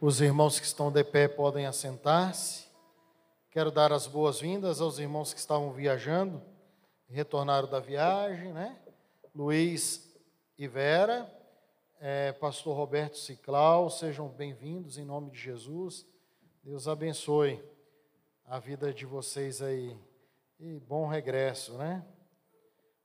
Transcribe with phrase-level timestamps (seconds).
[0.00, 2.68] Os irmãos que estão de pé podem assentar-se.
[3.50, 6.40] Quero dar as boas-vindas aos irmãos que estavam viajando,
[7.08, 8.78] retornaram da viagem, né?
[9.34, 10.08] Luiz
[10.56, 11.28] e Vera,
[11.98, 16.06] é, Pastor Roberto Ciclau, sejam bem-vindos em nome de Jesus.
[16.62, 17.60] Deus abençoe
[18.46, 19.98] a vida de vocês aí.
[20.60, 22.06] E bom regresso, né?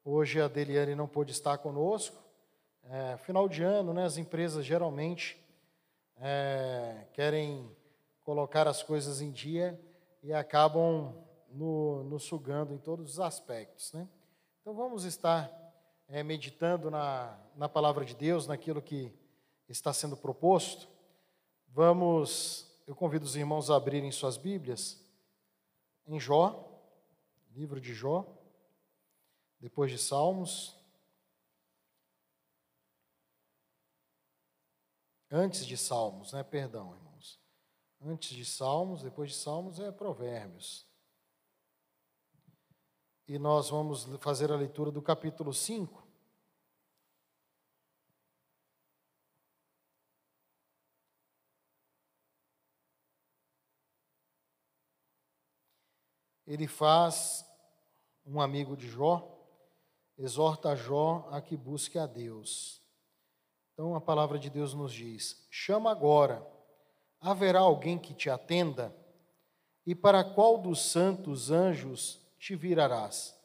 [0.06, 2.22] Hoje a Deliane não pôde estar conosco.
[2.84, 4.06] É, final de ano, né?
[4.06, 5.43] As empresas geralmente
[6.26, 7.70] é, querem
[8.24, 9.78] colocar as coisas em dia
[10.24, 11.14] e acabam
[11.52, 13.92] nos no sugando em todos os aspectos.
[13.92, 14.08] Né?
[14.62, 15.52] Então vamos estar
[16.08, 19.12] é, meditando na, na palavra de Deus, naquilo que
[19.68, 20.88] está sendo proposto.
[21.68, 25.04] Vamos, eu convido os irmãos a abrirem suas Bíblias
[26.08, 26.70] em Jó,
[27.54, 28.26] livro de Jó,
[29.60, 30.82] depois de Salmos.
[35.36, 36.44] Antes de Salmos, né?
[36.44, 37.42] Perdão, irmãos.
[38.00, 40.86] Antes de Salmos, depois de Salmos é Provérbios.
[43.28, 46.08] E nós vamos fazer a leitura do capítulo 5.
[56.46, 57.44] Ele faz
[58.24, 59.36] um amigo de Jó,
[60.16, 62.83] exorta Jó a que busque a Deus.
[63.74, 66.46] Então a palavra de Deus nos diz: chama agora,
[67.20, 68.96] haverá alguém que te atenda?
[69.86, 73.36] E para qual dos santos anjos te virarás?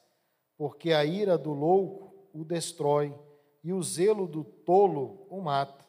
[0.57, 3.15] Porque a ira do louco o destrói
[3.65, 5.85] e o zelo do tolo o mata.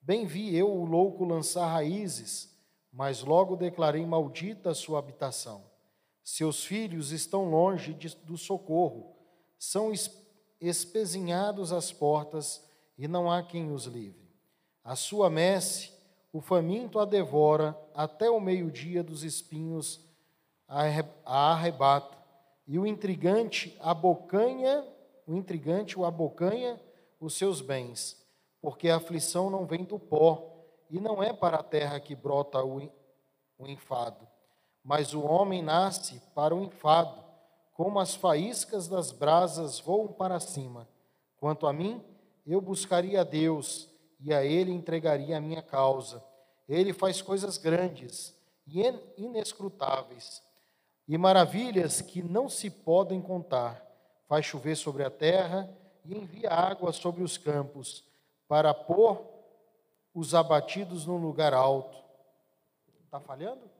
[0.00, 2.54] Bem vi eu o louco lançar raízes,
[2.92, 5.64] mas logo declarei maldita a sua habitação.
[6.22, 9.16] Seus filhos estão longe de, do socorro,
[9.58, 9.92] são
[10.60, 12.67] espezinhados às portas
[12.98, 14.28] e não há quem os livre.
[14.82, 15.92] A sua messe,
[16.32, 20.04] o faminto a devora, até o meio-dia dos espinhos
[20.66, 22.18] a arrebata,
[22.66, 24.84] e o intrigante abocanha,
[25.26, 26.78] o intrigante o abocanha
[27.18, 28.22] os seus bens,
[28.60, 30.54] porque a aflição não vem do pó,
[30.90, 32.90] e não é para a terra que brota o,
[33.58, 34.26] o enfado,
[34.82, 37.24] mas o homem nasce para o enfado,
[37.72, 40.88] como as faíscas das brasas voam para cima.
[41.36, 42.02] Quanto a mim,
[42.52, 46.24] eu buscaria a Deus e a Ele entregaria a minha causa.
[46.66, 48.34] Ele faz coisas grandes
[48.66, 48.82] e
[49.18, 50.42] inescrutáveis
[51.06, 53.84] e maravilhas que não se podem contar.
[54.26, 55.68] Faz chover sobre a terra
[56.04, 58.04] e envia água sobre os campos
[58.46, 59.22] para pôr
[60.14, 61.96] os abatidos no lugar alto.
[63.04, 63.70] Está falhando?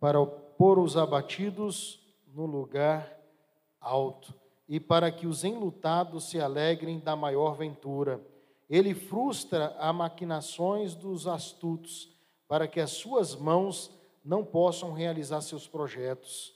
[0.00, 3.14] Para pôr os abatidos no lugar
[3.80, 4.34] alto
[4.68, 8.20] e para que os enlutados se alegrem da maior ventura.
[8.68, 12.14] Ele frustra as maquinações dos astutos,
[12.48, 13.90] para que as suas mãos
[14.24, 16.54] não possam realizar seus projetos.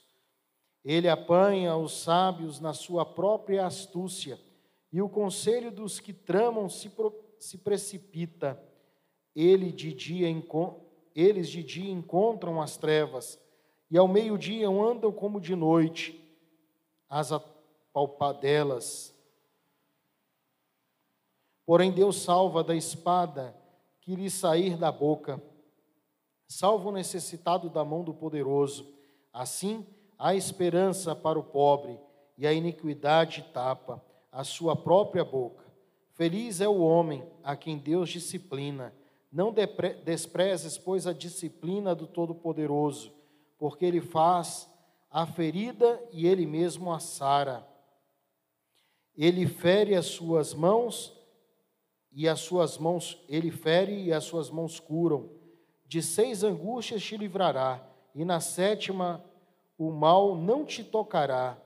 [0.83, 4.39] Ele apanha os sábios na sua própria astúcia,
[4.91, 8.61] e o conselho dos que tramam se, pro, se precipita.
[9.33, 10.27] Ele de dia,
[11.15, 13.39] eles de dia encontram as trevas,
[13.89, 16.17] e ao meio-dia andam como de noite.
[17.09, 17.31] As
[17.93, 19.15] palpadelas.
[21.65, 23.55] Porém, Deus salva da espada
[24.01, 25.41] que lhe sair da boca,
[26.47, 28.93] salva o necessitado da mão do poderoso.
[29.31, 29.85] Assim,
[30.17, 31.99] há esperança para o pobre,
[32.37, 35.63] e a iniquidade tapa a sua própria boca.
[36.13, 38.93] Feliz é o homem a quem Deus disciplina.
[39.31, 39.53] Não
[40.03, 43.13] desprezes, pois, a disciplina do Todo-Poderoso,
[43.57, 44.69] porque ele faz
[45.09, 47.65] a ferida e ele mesmo a sara.
[49.17, 51.13] Ele fere as suas mãos
[52.11, 55.29] e as suas mãos, ele fere e as suas mãos curam.
[55.85, 59.23] De seis angústias te livrará, e na sétima
[59.77, 61.57] o mal não te tocará.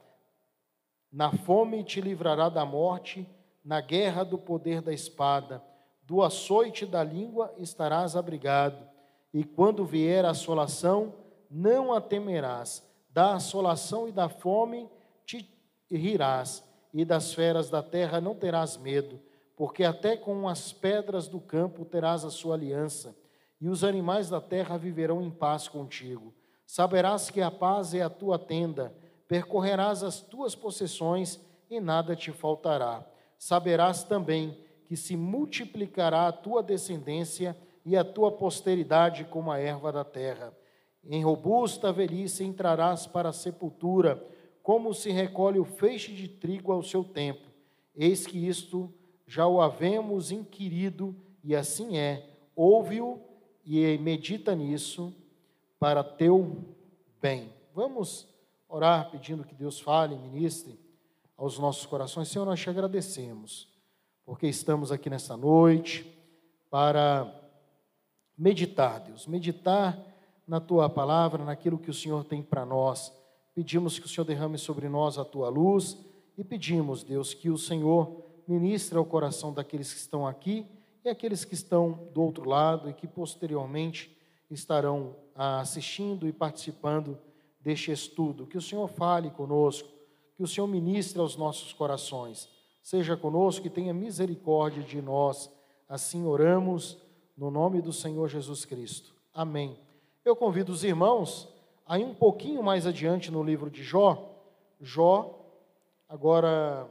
[1.12, 3.28] Na fome te livrará da morte,
[3.64, 5.64] na guerra do poder da espada.
[6.04, 8.88] Do açoite da língua estarás abrigado,
[9.34, 11.14] e quando vier a assolação,
[11.50, 12.84] não a temerás.
[13.10, 14.90] Da assolação e da fome
[15.26, 15.48] te
[15.90, 16.65] rirás
[16.96, 19.20] e das feras da terra não terás medo,
[19.54, 23.14] porque até com as pedras do campo terás a sua aliança,
[23.60, 26.34] e os animais da terra viverão em paz contigo.
[26.66, 28.96] Saberás que a paz é a tua tenda,
[29.28, 31.38] percorrerás as tuas possessões
[31.70, 33.06] e nada te faltará.
[33.38, 39.92] Saberás também que se multiplicará a tua descendência e a tua posteridade como a erva
[39.92, 40.54] da terra.
[41.04, 44.26] Em robusta velhice entrarás para a sepultura
[44.66, 47.46] como se recolhe o feixe de trigo ao seu tempo.
[47.96, 48.92] Eis que isto
[49.28, 52.28] já o havemos inquirido e assim é.
[52.56, 53.22] Ouve-o
[53.64, 55.14] e medita nisso
[55.78, 56.66] para teu
[57.22, 57.54] bem.
[57.76, 58.28] Vamos
[58.68, 60.80] orar pedindo que Deus fale, ministre
[61.38, 62.30] aos nossos corações.
[62.30, 63.70] Senhor, nós te agradecemos,
[64.26, 66.12] porque estamos aqui nessa noite
[66.72, 67.32] para
[68.36, 69.96] meditar, Deus, meditar
[70.48, 73.14] na tua palavra, naquilo que o Senhor tem para nós.
[73.56, 75.98] Pedimos que o Senhor derrame sobre nós a tua luz
[76.38, 80.68] e pedimos, Deus, que o Senhor ministre ao coração daqueles que estão aqui
[81.06, 84.16] e aqueles que estão do outro lado e que posteriormente
[84.52, 87.18] estarão assistindo e participando
[87.62, 88.46] deste estudo.
[88.46, 89.88] Que o Senhor fale conosco,
[90.36, 92.50] que o Senhor ministre aos nossos corações.
[92.84, 95.50] Seja conosco e tenha misericórdia de nós.
[95.88, 96.98] Assim oramos
[97.38, 99.16] no nome do Senhor Jesus Cristo.
[99.34, 99.80] Amém.
[100.26, 101.48] Eu convido os irmãos
[101.86, 104.34] a ir um pouquinho mais adiante no livro de Jó.
[104.82, 105.40] Jó,
[106.10, 106.90] agora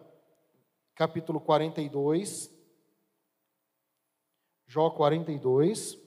[0.94, 2.52] capítulo 42.
[4.66, 5.98] Jó 42,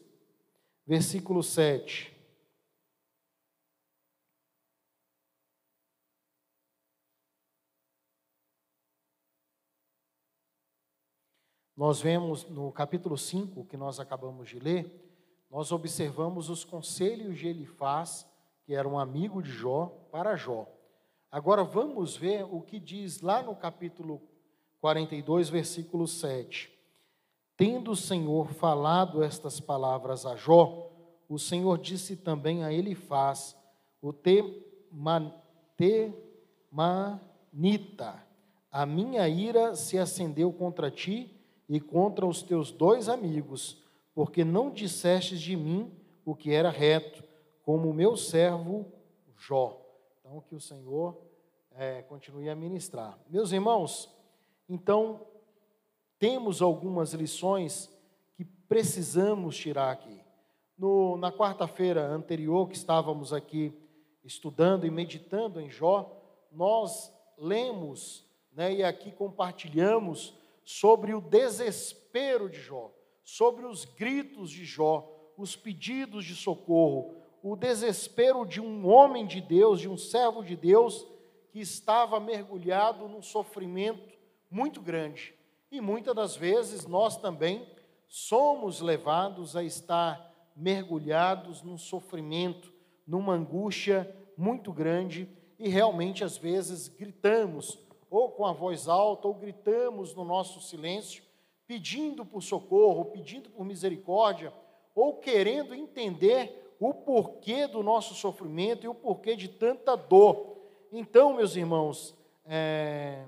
[0.85, 2.15] versículo 7.
[11.75, 14.91] Nós vemos no capítulo 5, que nós acabamos de ler,
[15.47, 18.25] nós observamos os conselhos de Elifaz,
[18.67, 20.67] que era um amigo de Jó, para Jó.
[21.31, 24.21] Agora vamos ver o que diz lá no capítulo
[24.81, 26.69] 42, versículo 7.
[27.55, 30.91] Tendo o Senhor falado estas palavras a Jó,
[31.29, 33.55] o Senhor disse também a Elifaz,
[34.01, 34.61] o Temanita,
[38.69, 41.33] a minha ira se acendeu contra ti
[41.69, 43.81] e contra os teus dois amigos,
[44.13, 45.89] porque não dissestes de mim
[46.25, 47.26] o que era reto,
[47.67, 48.85] como o meu servo
[49.35, 49.77] Jó.
[50.21, 51.21] Então, que o Senhor
[51.75, 53.19] é, continue a ministrar.
[53.29, 54.09] Meus irmãos,
[54.69, 55.27] então,
[56.17, 57.91] temos algumas lições
[58.37, 60.17] que precisamos tirar aqui.
[60.77, 63.77] No, na quarta-feira anterior, que estávamos aqui
[64.23, 66.09] estudando e meditando em Jó,
[66.49, 72.93] nós lemos né, e aqui compartilhamos sobre o desespero de Jó,
[73.25, 79.41] sobre os gritos de Jó, os pedidos de socorro, o desespero de um homem de
[79.41, 81.05] Deus, de um servo de Deus,
[81.51, 84.17] que estava mergulhado num sofrimento
[84.49, 85.33] muito grande.
[85.71, 87.67] E muitas das vezes nós também
[88.07, 92.73] somos levados a estar mergulhados num sofrimento,
[93.05, 95.29] numa angústia muito grande
[95.59, 97.77] e realmente às vezes gritamos
[98.09, 101.23] ou com a voz alta, ou gritamos no nosso silêncio,
[101.65, 104.53] pedindo por socorro, pedindo por misericórdia,
[104.95, 110.57] ou querendo entender o porquê do nosso sofrimento e o porquê de tanta dor.
[110.91, 112.15] Então, meus irmãos,
[112.45, 113.25] é,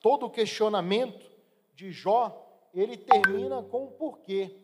[0.00, 1.30] todo o questionamento
[1.74, 4.56] de Jó, ele termina com o porquê.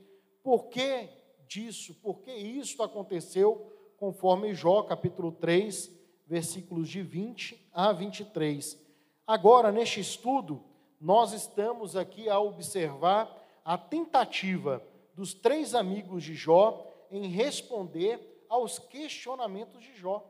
[0.43, 1.08] Por que
[1.46, 1.94] disso?
[2.02, 3.73] Por que isso aconteceu?
[3.97, 5.90] Conforme Jó, capítulo 3,
[6.26, 8.79] versículos de 20 a 23.
[9.26, 10.62] Agora, neste estudo,
[11.00, 14.82] nós estamos aqui a observar a tentativa
[15.14, 20.25] dos três amigos de Jó em responder aos questionamentos de Jó.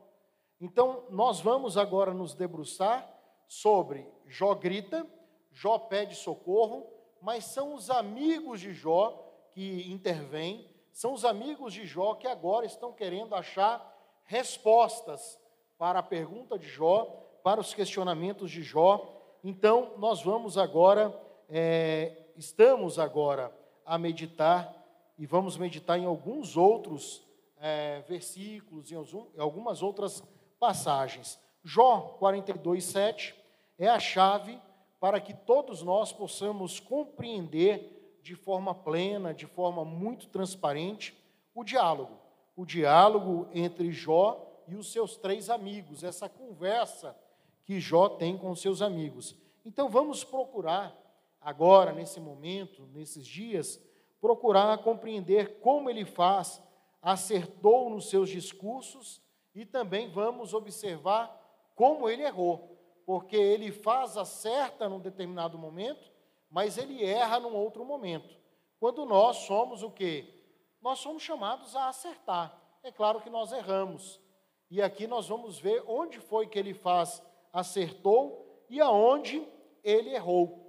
[0.61, 3.11] Então, nós vamos agora nos debruçar
[3.47, 5.05] sobre Jó grita,
[5.51, 6.87] Jó pede socorro,
[7.21, 9.21] mas são os amigos de Jó
[9.51, 13.93] que intervêm, são os amigos de Jó que agora estão querendo achar
[14.25, 15.39] respostas
[15.77, 17.05] para a pergunta de Jó,
[17.43, 19.37] para os questionamentos de Jó.
[19.43, 21.13] Então, nós vamos agora,
[21.49, 23.51] é, estamos agora
[23.85, 24.74] a meditar
[25.17, 27.25] e vamos meditar em alguns outros
[27.57, 28.97] é, versículos, em
[29.39, 30.23] algumas outras
[30.59, 31.39] passagens.
[31.63, 33.35] Jó 42, 7
[33.77, 34.61] é a chave
[34.99, 41.15] para que todos nós possamos compreender de forma plena, de forma muito transparente,
[41.53, 42.19] o diálogo.
[42.55, 47.15] O diálogo entre Jó e os seus três amigos, essa conversa
[47.63, 49.35] que Jó tem com seus amigos.
[49.63, 50.95] Então vamos procurar,
[51.41, 53.79] agora, nesse momento, nesses dias,
[54.25, 56.59] procurar compreender como ele faz,
[56.99, 59.21] acertou nos seus discursos
[59.53, 61.29] e também vamos observar
[61.75, 66.11] como ele errou, porque ele faz, acerta num determinado momento,
[66.49, 68.35] mas ele erra num outro momento.
[68.79, 70.43] Quando nós somos o quê?
[70.81, 72.59] Nós somos chamados a acertar.
[72.81, 74.19] É claro que nós erramos.
[74.71, 77.21] E aqui nós vamos ver onde foi que ele faz
[77.53, 79.47] acertou e aonde
[79.83, 80.65] ele errou.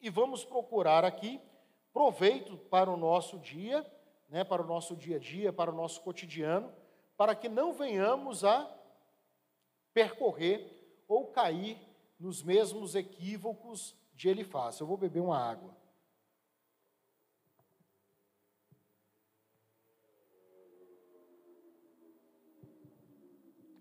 [0.00, 1.40] E vamos procurar aqui
[1.94, 3.86] proveito para o nosso dia,
[4.28, 6.74] né, para o nosso dia a dia, para o nosso cotidiano,
[7.16, 8.68] para que não venhamos a
[9.94, 11.78] percorrer ou cair
[12.18, 14.80] nos mesmos equívocos de Elifaz.
[14.80, 15.72] Eu vou beber uma água.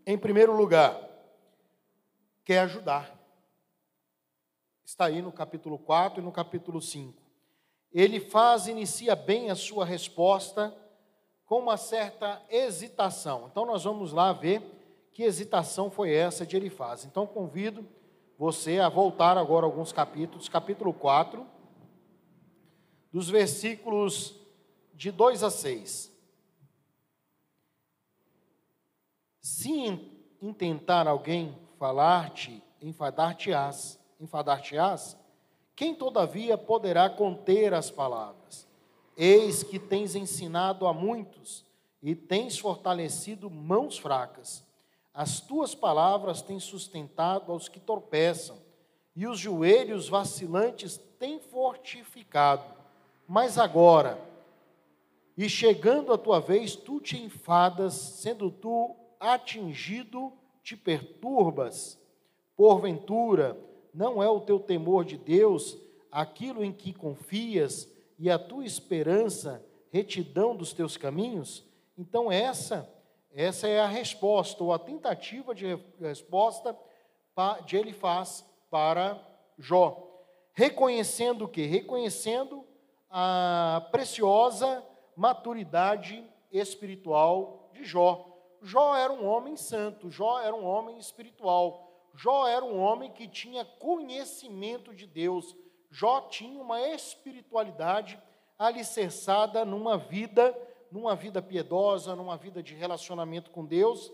[0.05, 1.09] Em primeiro lugar,
[2.43, 3.17] quer ajudar.
[4.83, 7.22] Está aí no capítulo 4 e no capítulo 5.
[7.93, 10.75] Ele faz, inicia bem a sua resposta
[11.45, 13.47] com uma certa hesitação.
[13.51, 14.61] Então nós vamos lá ver
[15.11, 17.05] que hesitação foi essa de Elifaz.
[17.05, 17.87] Então convido
[18.37, 21.45] você a voltar agora alguns capítulos, capítulo 4,
[23.11, 24.35] dos versículos
[24.93, 26.11] de 2 a 6.
[29.39, 29.71] Se
[30.41, 35.17] intentar alguém falar-te, enfadar-te-ás, enfadar-te-ás,
[35.75, 38.67] quem todavia poderá conter as palavras?
[39.17, 41.65] Eis que tens ensinado a muitos
[42.01, 44.63] e tens fortalecido mãos fracas.
[45.13, 48.57] As tuas palavras têm sustentado aos que tropeçam,
[49.15, 52.63] e os joelhos vacilantes têm fortificado.
[53.27, 54.19] Mas agora,
[55.37, 61.99] e chegando a tua vez, tu te enfadas, sendo tu atingido, te perturbas.
[62.55, 63.57] Porventura,
[63.93, 65.77] não é o teu temor de Deus
[66.11, 71.65] aquilo em que confias e a tua esperança retidão dos teus caminhos?
[71.97, 72.89] Então essa
[73.35, 76.77] essa é a resposta ou a tentativa de resposta
[77.65, 79.19] de ele faz para
[79.57, 80.07] Jó,
[80.53, 81.65] reconhecendo o que?
[81.65, 82.63] Reconhecendo
[83.09, 84.83] a preciosa
[85.15, 88.25] maturidade espiritual de Jó.
[88.61, 93.27] Jó era um homem santo, Jó era um homem espiritual, Jó era um homem que
[93.27, 95.55] tinha conhecimento de Deus,
[95.89, 98.19] Jó tinha uma espiritualidade
[98.57, 100.57] alicerçada numa vida,
[100.91, 104.11] numa vida piedosa, numa vida de relacionamento com Deus,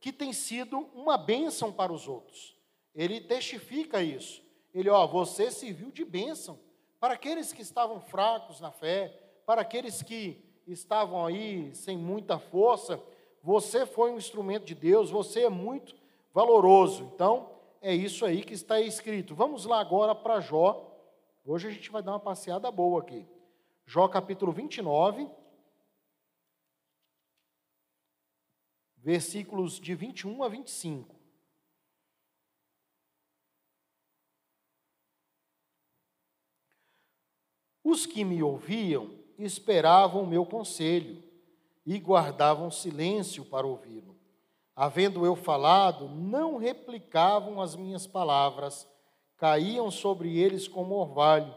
[0.00, 2.56] que tem sido uma bênção para os outros.
[2.94, 4.42] Ele testifica isso.
[4.74, 6.58] Ele, ó, você serviu de bênção
[6.98, 13.00] para aqueles que estavam fracos na fé, para aqueles que estavam aí sem muita força,
[13.42, 15.94] você foi um instrumento de Deus, você é muito
[16.32, 17.04] valoroso.
[17.14, 19.34] Então, é isso aí que está escrito.
[19.34, 20.86] Vamos lá agora para Jó.
[21.44, 23.26] Hoje a gente vai dar uma passeada boa aqui.
[23.86, 25.28] Jó capítulo 29,
[28.98, 31.16] versículos de 21 a 25.
[37.82, 41.20] Os que me ouviam esperavam o meu conselho
[41.84, 44.19] e guardavam silêncio para ouvi-lo.
[44.80, 48.88] Havendo eu falado, não replicavam as minhas palavras,
[49.36, 51.54] caíam sobre eles como orvalho,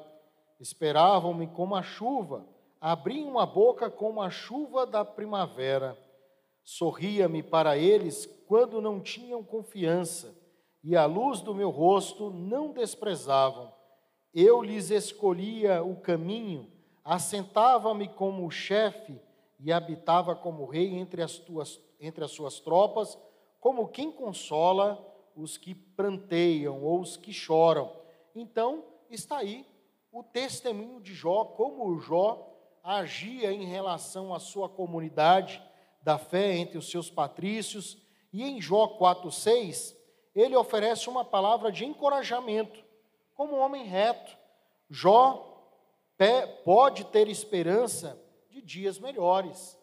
[0.60, 2.46] esperavam-me como a chuva,
[2.82, 5.98] abriam a boca como a chuva da primavera.
[6.65, 10.38] Sorria-me para eles quando não tinham confiança,
[10.84, 13.72] e a luz do meu rosto não desprezavam.
[14.34, 16.70] Eu lhes escolhia o caminho,
[17.06, 19.18] assentava-me como chefe
[19.62, 23.17] e habitava como rei entre as, tuas, entre as suas tropas,
[23.60, 25.03] como quem consola
[25.36, 27.91] os que pranteiam ou os que choram.
[28.36, 29.65] Então, está aí
[30.12, 32.50] o testemunho de Jó, como Jó
[32.83, 35.63] agia em relação à sua comunidade
[36.01, 37.98] da fé entre os seus patrícios.
[38.31, 39.95] E em Jó 4,6,
[40.36, 42.83] ele oferece uma palavra de encorajamento,
[43.33, 44.38] como um homem reto.
[44.89, 45.50] Jó
[46.63, 49.79] pode ter esperança de dias melhores.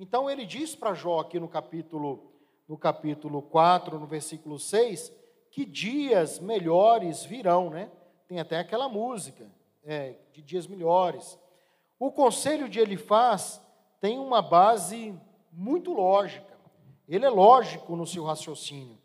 [0.00, 2.26] Então ele diz para Jó aqui no capítulo
[2.66, 5.12] no capítulo 4, no versículo 6,
[5.50, 7.90] que dias melhores virão, né?
[8.28, 9.50] Tem até aquela música
[9.82, 11.36] é, de dias melhores.
[11.98, 13.60] O conselho de Elifaz
[14.00, 15.12] tem uma base
[15.52, 16.56] muito lógica.
[17.08, 18.96] Ele é lógico no seu raciocínio,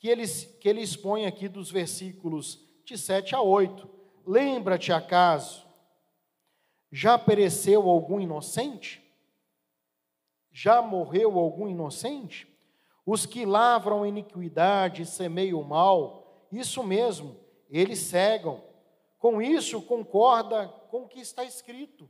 [0.00, 3.88] que ele, que ele expõe aqui dos versículos de 7 a 8.
[4.26, 5.64] Lembra-te acaso
[6.90, 9.05] já pereceu algum inocente?
[10.58, 12.48] Já morreu algum inocente?
[13.04, 17.36] Os que lavram iniquidade e semeiam mal, isso mesmo,
[17.68, 18.64] eles cegam.
[19.18, 22.08] Com isso concorda com o que está escrito,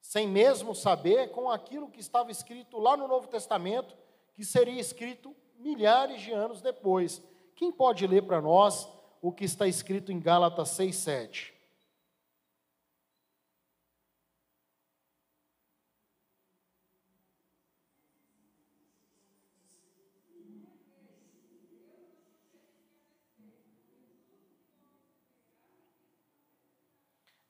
[0.00, 3.96] sem mesmo saber com aquilo que estava escrito lá no Novo Testamento,
[4.34, 7.22] que seria escrito milhares de anos depois.
[7.54, 8.88] Quem pode ler para nós
[9.20, 11.51] o que está escrito em Gálatas 6, 7?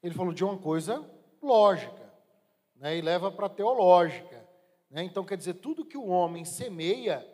[0.02, 1.08] Ele falou de uma coisa
[1.40, 2.12] lógica,
[2.76, 4.46] né, e leva para a teológica.
[4.90, 5.04] Né?
[5.04, 7.26] Então, quer dizer, tudo que o homem semeia,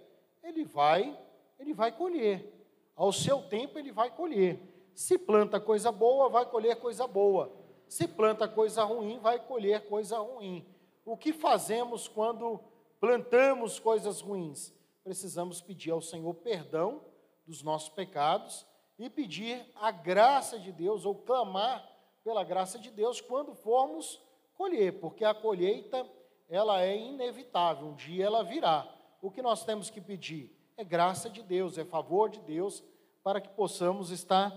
[0.42, 1.18] ele vai,
[1.58, 2.54] ele vai colher.
[2.94, 4.60] Ao seu tempo, ele vai colher.
[4.94, 7.52] Se planta coisa boa, vai colher coisa boa.
[7.88, 10.66] Se planta coisa ruim, vai colher coisa ruim.
[11.04, 12.60] O que fazemos quando
[13.00, 14.76] plantamos coisas ruins?
[15.08, 17.00] precisamos pedir ao Senhor perdão
[17.46, 18.66] dos nossos pecados
[18.98, 21.82] e pedir a graça de Deus ou clamar
[22.28, 24.20] pela graça de Deus quando formos
[24.54, 26.06] colher, porque a colheita
[26.46, 28.86] ela é inevitável, um dia ela virá.
[29.22, 32.84] O que nós temos que pedir é graça de Deus, é favor de Deus
[33.24, 34.54] para que possamos estar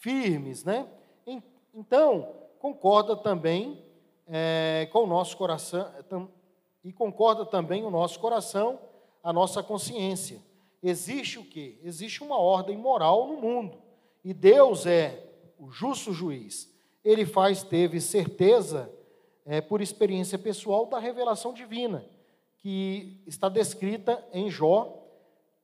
[0.00, 0.88] firmes, né?
[1.72, 3.86] Então, concorda também
[4.26, 6.28] é, com o nosso coração,
[6.82, 8.80] e concorda também o nosso coração,
[9.22, 10.42] a nossa consciência.
[10.82, 11.78] Existe o quê?
[11.84, 13.80] Existe uma ordem moral no mundo,
[14.24, 15.24] e Deus é
[15.56, 16.71] o justo juiz.
[17.04, 18.92] Ele faz, teve certeza,
[19.44, 22.04] é, por experiência pessoal, da revelação divina,
[22.58, 25.02] que está descrita em Jó,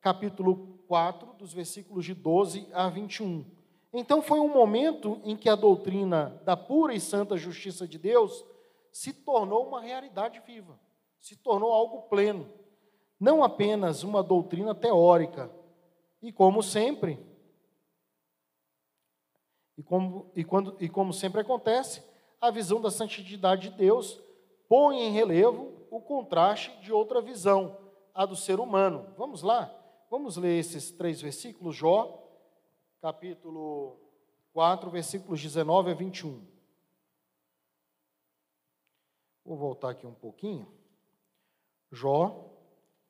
[0.01, 3.45] capítulo 4, dos versículos de 12 a 21.
[3.93, 8.45] Então foi um momento em que a doutrina da pura e santa justiça de Deus
[8.91, 10.79] se tornou uma realidade viva,
[11.21, 12.49] se tornou algo pleno,
[13.19, 15.51] não apenas uma doutrina teórica.
[16.21, 17.19] E como sempre,
[19.79, 22.03] e como, e, quando, e como sempre acontece,
[22.41, 24.21] a visão da santidade de Deus
[24.69, 27.79] põe em relevo o contraste de outra visão,
[28.13, 29.15] a do ser humano.
[29.17, 29.73] Vamos lá?
[30.11, 32.27] Vamos ler esses três versículos, Jó,
[33.01, 33.97] capítulo
[34.53, 36.45] 4, versículos 19 a 21.
[39.45, 40.67] Vou voltar aqui um pouquinho.
[41.93, 42.51] Jó,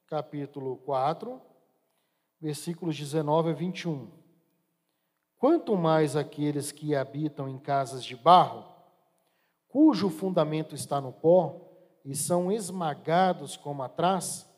[0.06, 1.40] capítulo 4,
[2.38, 4.27] versículos 19 a 21.
[5.38, 8.64] Quanto mais aqueles que habitam em casas de barro,
[9.68, 11.60] cujo fundamento está no pó,
[12.04, 14.48] e são esmagados como atrás,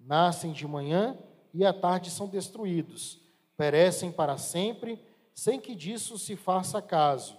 [0.00, 1.18] nascem de manhã
[1.52, 3.20] e à tarde são destruídos,
[3.56, 5.00] perecem para sempre,
[5.34, 7.36] sem que disso se faça caso.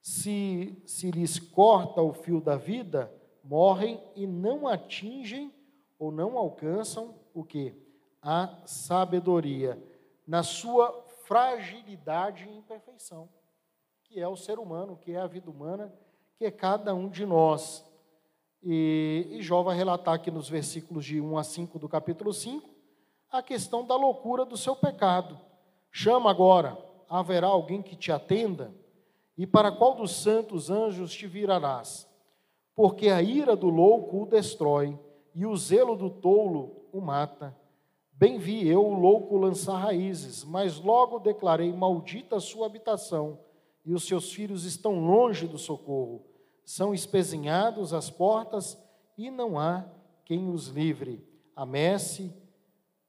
[0.00, 3.12] Se, se lhes corta o fio da vida,
[3.42, 5.52] morrem e não atingem
[5.98, 7.74] ou não alcançam o que?
[8.22, 9.82] A sabedoria,
[10.30, 10.92] na sua
[11.24, 13.28] fragilidade e imperfeição,
[14.04, 15.92] que é o ser humano, que é a vida humana,
[16.36, 17.84] que é cada um de nós.
[18.62, 22.70] E, e Jó vai relatar aqui nos versículos de 1 a 5 do capítulo 5
[23.28, 25.36] a questão da loucura do seu pecado.
[25.90, 28.72] Chama agora, haverá alguém que te atenda?
[29.36, 32.08] E para qual dos santos anjos te virarás?
[32.76, 34.96] Porque a ira do louco o destrói,
[35.34, 37.58] e o zelo do tolo o mata.
[38.20, 43.38] Bem vi eu o louco lançar raízes, mas logo declarei: Maldita a sua habitação,
[43.84, 46.30] e os seus filhos estão longe do socorro
[46.70, 48.78] são espezinhados as portas
[49.18, 49.84] e não há
[50.24, 51.20] quem os livre.
[51.56, 52.32] A messe,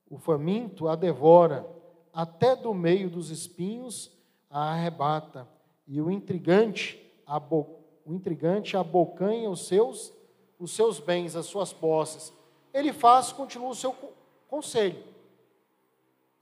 [0.10, 1.64] o faminto a devora,
[2.12, 4.12] até do meio dos espinhos
[4.50, 5.48] a arrebata,
[5.88, 7.00] e o intrigante,
[8.04, 10.12] o intrigante abocanha os seus,
[10.58, 12.34] os seus bens, as suas posses.
[12.74, 13.94] Ele faz, continua o seu
[14.52, 15.02] conselho.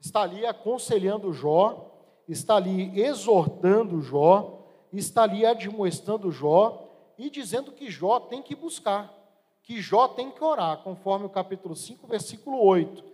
[0.00, 1.94] Está ali aconselhando Jó,
[2.26, 9.14] está ali exortando Jó, está ali admoestando Jó, e dizendo que Jó tem que buscar,
[9.62, 13.04] que Jó tem que orar, conforme o capítulo 5, versículo 8.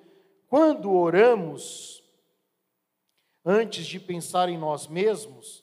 [0.48, 2.02] Quando oramos,
[3.44, 5.62] antes de pensar em nós mesmos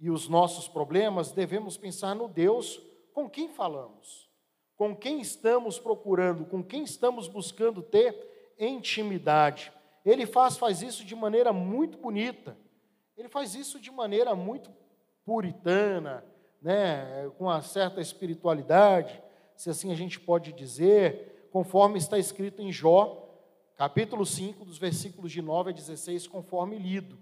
[0.00, 4.28] e os nossos problemas, devemos pensar no Deus com quem falamos,
[4.74, 9.72] com quem estamos procurando, com quem estamos buscando ter intimidade.
[10.04, 12.56] Ele faz, faz isso de maneira muito bonita,
[13.16, 14.70] ele faz isso de maneira muito
[15.24, 16.24] puritana,
[16.62, 19.22] né, com uma certa espiritualidade,
[19.56, 23.26] se assim a gente pode dizer, conforme está escrito em Jó,
[23.76, 27.18] capítulo 5, dos versículos de 9 a 16, conforme lido.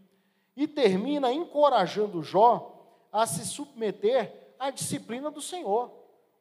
[0.57, 5.91] E termina encorajando Jó a se submeter à disciplina do Senhor.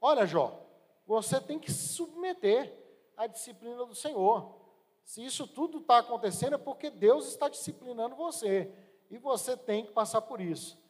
[0.01, 0.60] Olha, Jó,
[1.06, 2.73] você tem que se submeter
[3.15, 4.62] à disciplina do Senhor.
[5.04, 8.72] Se isso tudo está acontecendo, é porque Deus está disciplinando você.
[9.10, 10.82] E você tem que passar por isso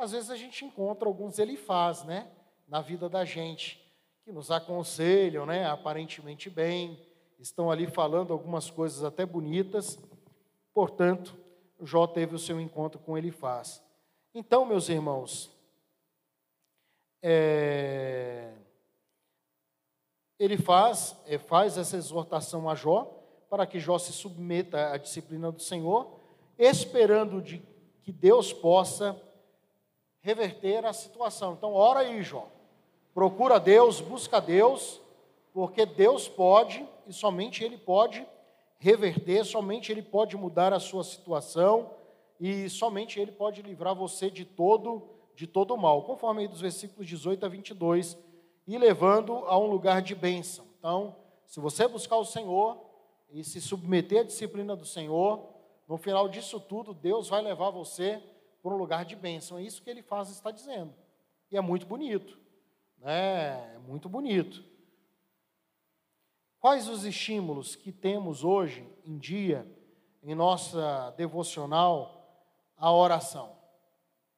[0.00, 2.30] às vezes a gente encontra alguns elifaz, né,
[2.66, 3.78] na vida da gente,
[4.24, 6.98] que nos aconselham, né, aparentemente bem,
[7.38, 9.98] estão ali falando algumas coisas até bonitas.
[10.72, 11.36] Portanto,
[11.82, 13.82] Jó teve o seu encontro com Elifaz.
[14.34, 15.50] Então, meus irmãos,
[17.22, 18.54] é,
[20.38, 23.19] ele faz, é, faz essa exortação a Jó,
[23.50, 26.18] para que Jó se submeta à disciplina do Senhor,
[26.56, 27.60] esperando de
[28.02, 29.20] que Deus possa
[30.20, 31.54] reverter a situação.
[31.54, 32.48] Então, ora aí, Jó.
[33.12, 35.00] Procura Deus, busca Deus,
[35.52, 38.24] porque Deus pode e somente Ele pode
[38.78, 41.90] reverter, somente Ele pode mudar a sua situação
[42.38, 45.02] e somente Ele pode livrar você de todo
[45.40, 48.18] de todo mal, conforme aí dos versículos 18 a 22,
[48.66, 50.66] e levando a um lugar de bênção.
[50.78, 52.76] Então, se você buscar o Senhor,
[53.32, 55.48] e se submeter à disciplina do Senhor,
[55.88, 58.22] no final disso tudo, Deus vai levar você
[58.62, 59.58] para um lugar de bênção.
[59.58, 60.94] É isso que ele faz, está dizendo.
[61.50, 62.38] E é muito bonito.
[62.98, 63.74] Né?
[63.74, 64.64] É muito bonito.
[66.60, 69.66] Quais os estímulos que temos hoje em dia,
[70.22, 72.44] em nossa devocional,
[72.76, 73.56] à oração?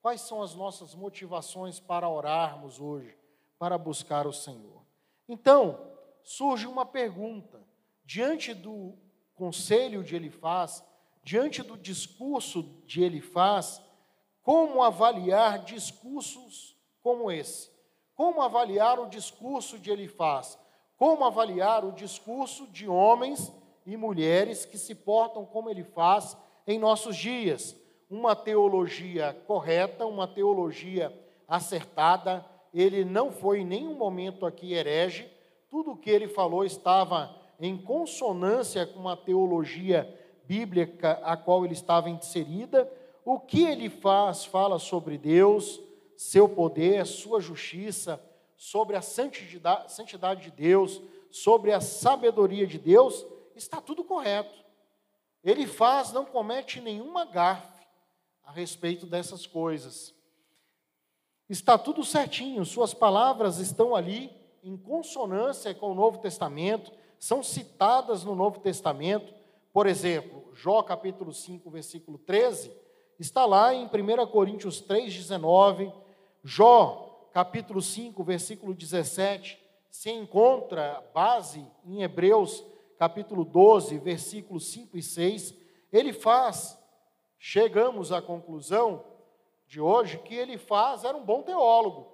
[0.01, 3.17] Quais são as nossas motivações para orarmos hoje,
[3.59, 4.83] para buscar o Senhor?
[5.29, 5.79] Então,
[6.23, 7.61] surge uma pergunta.
[8.05, 8.97] Diante do
[9.35, 10.85] conselho de Elifaz,
[11.23, 13.81] diante do discurso de Elifaz,
[14.43, 17.71] como avaliar discursos como esse?
[18.15, 20.59] Como avaliar o discurso de Elifaz?
[20.97, 23.53] Como avaliar o discurso de homens
[23.87, 26.37] e mulheres que se portam como ele faz
[26.67, 27.77] em nossos dias?
[28.11, 31.17] Uma teologia correta, uma teologia
[31.49, 32.45] acertada.
[32.75, 35.31] Ele não foi em nenhum momento aqui herege.
[35.71, 40.13] Tudo o que ele falou estava em consonância com uma teologia
[40.45, 42.93] bíblica a qual ele estava inserida.
[43.25, 45.81] O que ele faz fala sobre Deus,
[46.17, 48.21] seu poder, sua justiça,
[48.57, 54.65] sobre a santidade de Deus, sobre a sabedoria de Deus, está tudo correto.
[55.45, 57.87] Ele faz, não comete nenhuma gafe
[58.43, 60.13] a respeito dessas coisas.
[61.49, 64.33] Está tudo certinho, suas palavras estão ali
[64.65, 69.33] em consonância com o Novo Testamento, são citadas no Novo Testamento.
[69.73, 72.73] Por exemplo, Jó capítulo 5, versículo 13,
[73.17, 75.93] está lá em 1 Coríntios 3, 19.
[76.43, 79.57] Jó capítulo 5, versículo 17,
[79.89, 82.65] se encontra base em Hebreus
[82.99, 85.55] capítulo 12, versículos 5 e 6.
[85.93, 86.77] Ele faz,
[87.39, 89.05] chegamos à conclusão
[89.69, 92.11] de hoje, que ele faz, era um bom teólogo.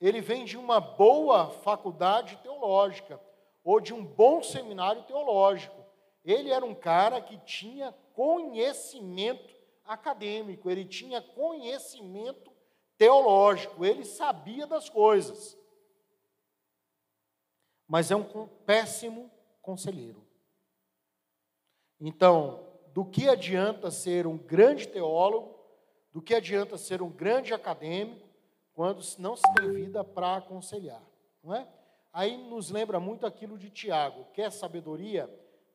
[0.00, 3.27] Ele vem de uma boa faculdade teológica,
[3.68, 5.84] ou de um bom seminário teológico.
[6.24, 9.54] Ele era um cara que tinha conhecimento
[9.84, 12.50] acadêmico, ele tinha conhecimento
[12.96, 15.54] teológico, ele sabia das coisas.
[17.86, 20.26] Mas é um péssimo conselheiro.
[22.00, 25.54] Então, do que adianta ser um grande teólogo,
[26.10, 28.26] do que adianta ser um grande acadêmico,
[28.72, 31.02] quando não se tem vida para aconselhar,
[31.42, 31.68] não é?
[32.12, 35.28] Aí nos lembra muito aquilo de Tiago, quer sabedoria,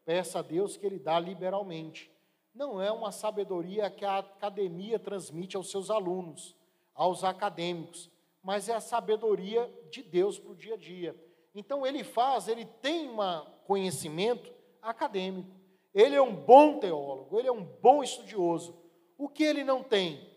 [0.06, 2.12] peça a Deus que ele dá liberalmente.
[2.54, 6.56] Não é uma sabedoria que a academia transmite aos seus alunos,
[6.94, 8.12] aos acadêmicos,
[8.44, 11.16] mas é a sabedoria de Deus para o dia a dia.
[11.56, 13.18] Então ele faz, ele tem um
[13.66, 15.50] conhecimento acadêmico.
[15.94, 18.76] Ele é um bom teólogo, ele é um bom estudioso.
[19.18, 20.28] O que ele não tem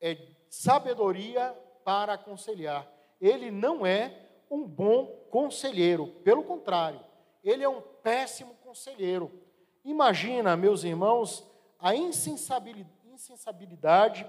[0.00, 0.16] é
[0.48, 1.52] sabedoria
[1.84, 2.88] para aconselhar.
[3.20, 7.00] Ele não é um bom conselheiro, pelo contrário,
[7.42, 9.30] ele é um péssimo conselheiro.
[9.84, 11.46] Imagina, meus irmãos,
[11.78, 14.26] a insensibilidade,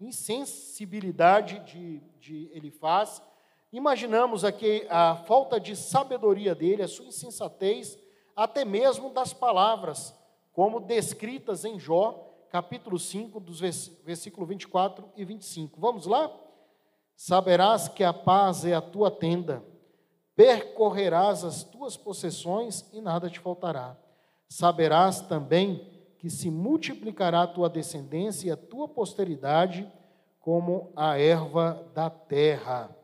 [0.00, 3.22] insensibilidade de, de Elifaz.
[3.72, 7.98] Imaginamos aqui a falta de sabedoria dele, a sua insensatez,
[8.34, 10.14] até mesmo das palavras,
[10.52, 13.60] como descritas em Jó, capítulo 5, dos
[14.02, 15.80] versículos 24 e 25.
[15.80, 16.30] Vamos lá?
[17.16, 19.64] Saberás que a paz é a tua tenda,
[20.34, 23.96] percorrerás as tuas possessões e nada te faltará.
[24.48, 29.90] Saberás também que se multiplicará a tua descendência e a tua posteridade
[30.40, 32.94] como a erva da terra.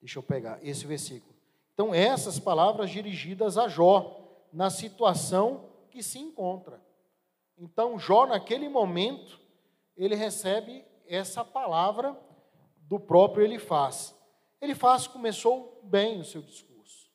[0.00, 1.34] Deixa eu pegar esse versículo.
[1.74, 6.80] Então, essas palavras dirigidas a Jó, na situação que se encontra.
[7.58, 9.38] Então, Jó, naquele momento,
[9.96, 12.16] ele recebe essa palavra
[12.88, 14.14] do próprio Elifaz.
[14.60, 17.10] Elifaz começou bem o seu discurso.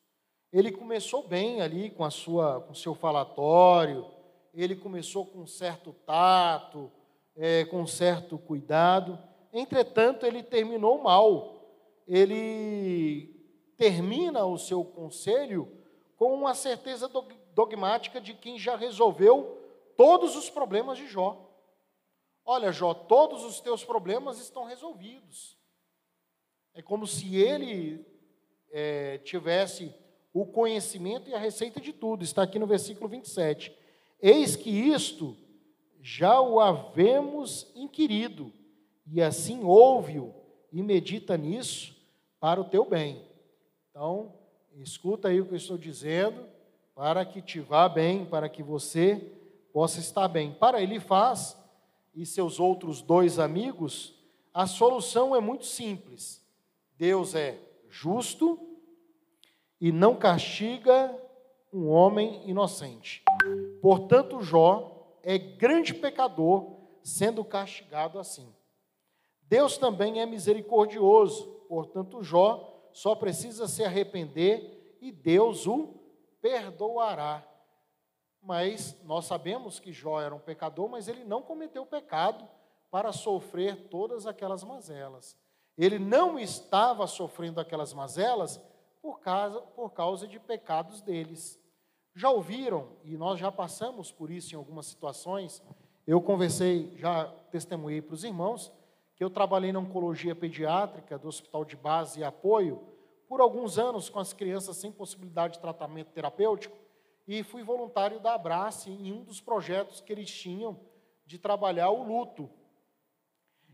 [0.51, 4.05] Ele começou bem ali com a sua, com seu falatório.
[4.53, 6.91] Ele começou com certo tato,
[7.35, 9.17] é, com certo cuidado.
[9.53, 11.61] Entretanto, ele terminou mal.
[12.05, 13.33] Ele
[13.77, 15.71] termina o seu conselho
[16.17, 17.09] com uma certeza
[17.55, 19.57] dogmática de quem já resolveu
[19.95, 21.49] todos os problemas de Jó.
[22.45, 25.60] Olha, Jó, todos os teus problemas estão resolvidos.
[26.73, 28.05] É como se ele
[28.71, 29.93] é, tivesse
[30.33, 32.23] o conhecimento e a receita de tudo.
[32.23, 33.75] Está aqui no versículo 27.
[34.21, 35.35] Eis que isto
[36.01, 38.51] já o havemos inquirido,
[39.05, 40.33] e assim ouve-o
[40.71, 41.95] e medita nisso
[42.39, 43.21] para o teu bem.
[43.89, 44.33] Então,
[44.77, 46.45] escuta aí o que eu estou dizendo,
[46.95, 49.31] para que te vá bem, para que você
[49.73, 50.53] possa estar bem.
[50.53, 51.57] Para ele faz
[52.15, 54.15] e seus outros dois amigos,
[54.53, 56.40] a solução é muito simples.
[57.01, 57.59] Deus é
[57.89, 58.59] justo
[59.79, 61.11] e não castiga
[61.73, 63.23] um homem inocente.
[63.81, 68.53] Portanto, Jó é grande pecador, sendo castigado assim.
[69.41, 75.99] Deus também é misericordioso, portanto, Jó só precisa se arrepender e Deus o
[76.39, 77.43] perdoará.
[78.39, 82.47] Mas nós sabemos que Jó era um pecador, mas ele não cometeu pecado
[82.91, 85.35] para sofrer todas aquelas mazelas.
[85.77, 88.61] Ele não estava sofrendo aquelas mazelas
[89.01, 91.59] por causa, por causa de pecados deles.
[92.13, 95.63] Já ouviram, e nós já passamos por isso em algumas situações,
[96.05, 98.71] eu conversei, já testemunhei para os irmãos,
[99.15, 102.81] que eu trabalhei na oncologia pediátrica do Hospital de Base e Apoio
[103.29, 106.75] por alguns anos com as crianças sem possibilidade de tratamento terapêutico
[107.27, 110.77] e fui voluntário da Abrace em um dos projetos que eles tinham
[111.25, 112.49] de trabalhar o luto.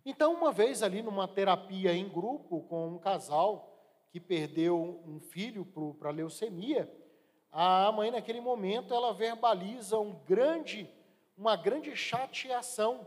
[0.10, 3.78] Então, uma vez ali numa terapia em grupo com um casal
[4.10, 5.66] que perdeu um filho
[6.00, 6.90] para leucemia,
[7.52, 10.90] a mãe naquele momento ela verbaliza um grande,
[11.38, 13.06] uma grande chateação,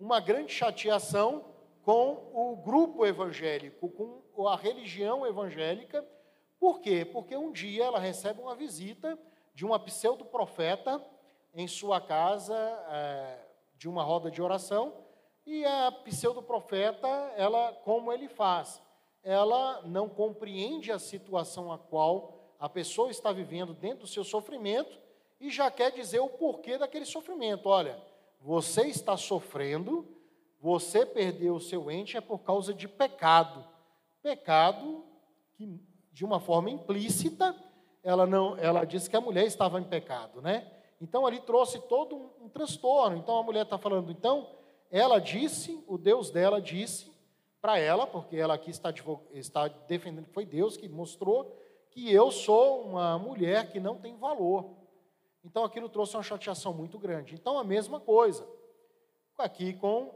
[0.00, 1.44] uma grande chateação
[1.82, 3.90] com o grupo evangélico,
[4.32, 6.02] com a religião evangélica.
[6.58, 7.04] Por quê?
[7.04, 9.18] Porque um dia ela recebe uma visita
[9.54, 11.04] de uma pseudo-profeta
[11.52, 12.56] em sua casa,
[12.88, 13.38] é,
[13.76, 15.07] de uma roda de oração,
[15.48, 18.82] e a pseudo-profeta, ela, como ele faz?
[19.24, 25.00] Ela não compreende a situação a qual a pessoa está vivendo dentro do seu sofrimento
[25.40, 27.66] e já quer dizer o porquê daquele sofrimento.
[27.66, 27.98] Olha,
[28.42, 30.06] você está sofrendo,
[30.60, 33.64] você perdeu o seu ente é por causa de pecado.
[34.22, 35.02] Pecado
[35.54, 35.80] que,
[36.12, 37.56] de uma forma implícita,
[38.02, 40.70] ela não, ela disse que a mulher estava em pecado, né?
[41.00, 43.16] Então ali trouxe todo um, um transtorno.
[43.16, 44.57] Então a mulher está falando, então
[44.90, 47.12] ela disse, o Deus dela disse
[47.60, 48.92] para ela, porque ela aqui está,
[49.32, 51.56] está defendendo que foi Deus que mostrou
[51.90, 54.76] que eu sou uma mulher que não tem valor.
[55.44, 57.34] Então aquilo trouxe uma chateação muito grande.
[57.34, 58.46] Então a mesma coisa
[59.36, 60.14] aqui com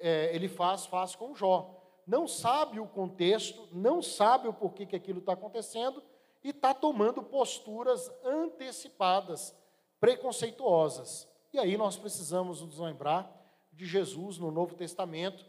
[0.00, 1.78] é, ele faz faz com Jó.
[2.06, 6.02] Não sabe o contexto, não sabe o porquê que aquilo está acontecendo
[6.42, 9.54] e está tomando posturas antecipadas,
[10.00, 11.28] preconceituosas.
[11.52, 13.41] E aí nós precisamos nos lembrar
[13.72, 15.44] de Jesus no Novo Testamento,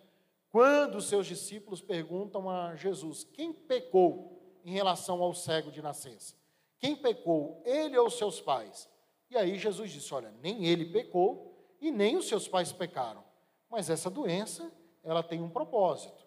[0.50, 6.36] quando os seus discípulos perguntam a Jesus: quem pecou em relação ao cego de nascença?
[6.80, 8.90] Quem pecou, ele ou seus pais?
[9.30, 13.24] E aí Jesus disse: Olha, nem ele pecou e nem os seus pais pecaram,
[13.70, 14.72] mas essa doença,
[15.04, 16.26] ela tem um propósito.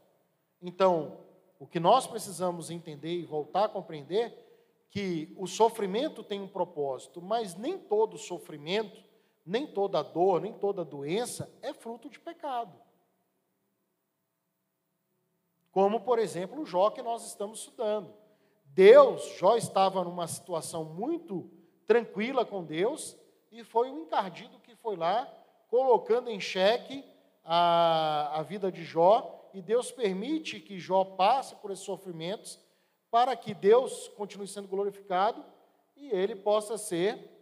[0.61, 1.21] Então,
[1.59, 4.45] o que nós precisamos entender e voltar a compreender
[4.91, 9.05] que o sofrimento tem um propósito, mas nem todo sofrimento,
[9.47, 12.77] nem toda dor, nem toda doença é fruto de pecado.
[15.71, 18.13] Como, por exemplo, o Jó que nós estamos estudando.
[18.65, 21.51] Deus, Jó estava numa situação muito
[21.87, 23.17] tranquila com Deus,
[23.53, 25.33] e foi o encardido que foi lá,
[25.69, 27.05] colocando em xeque
[27.45, 32.59] a, a vida de Jó, e Deus permite que Jó passe por esses sofrimentos
[33.11, 35.45] para que Deus continue sendo glorificado
[35.97, 37.36] e ele possa ser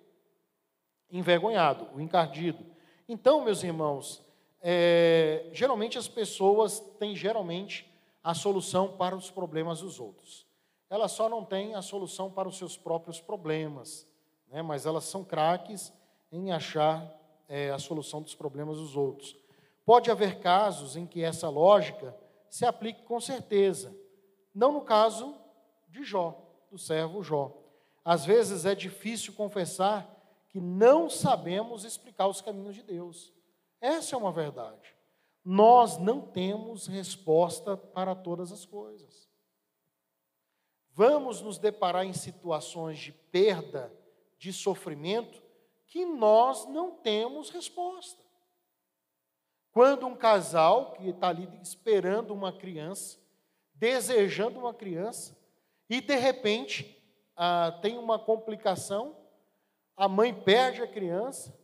[1.18, 2.64] envergonhado, o encardido.
[3.09, 4.20] Então, meus irmãos,
[4.61, 7.88] é, geralmente as pessoas têm geralmente
[8.22, 10.46] a solução para os problemas dos outros.
[10.90, 14.09] Elas só não têm a solução para os seus próprios problemas,
[14.48, 14.61] né?
[14.61, 15.92] mas elas são craques
[16.33, 17.07] em achar
[17.48, 19.37] é, a solução dos problemas dos outros.
[19.85, 22.16] Pode haver casos em que essa lógica
[22.48, 23.94] se aplique com certeza,
[24.55, 25.37] não no caso
[25.88, 27.53] de Jó, do servo Jó.
[28.05, 30.13] Às vezes é difícil confessar
[30.54, 33.32] que não sabemos explicar os caminhos de Deus.
[33.80, 34.94] Essa é uma verdade.
[35.44, 39.28] Nós não temos resposta para todas as coisas.
[40.92, 43.92] Vamos nos deparar em situações de perda,
[44.38, 45.42] de sofrimento,
[45.88, 48.22] que nós não temos resposta.
[49.72, 53.18] Quando um casal que está ali esperando uma criança,
[53.74, 55.36] desejando uma criança,
[55.90, 56.96] e de repente
[57.34, 59.23] ah, tem uma complicação,
[59.96, 61.57] a mãe perde a criança,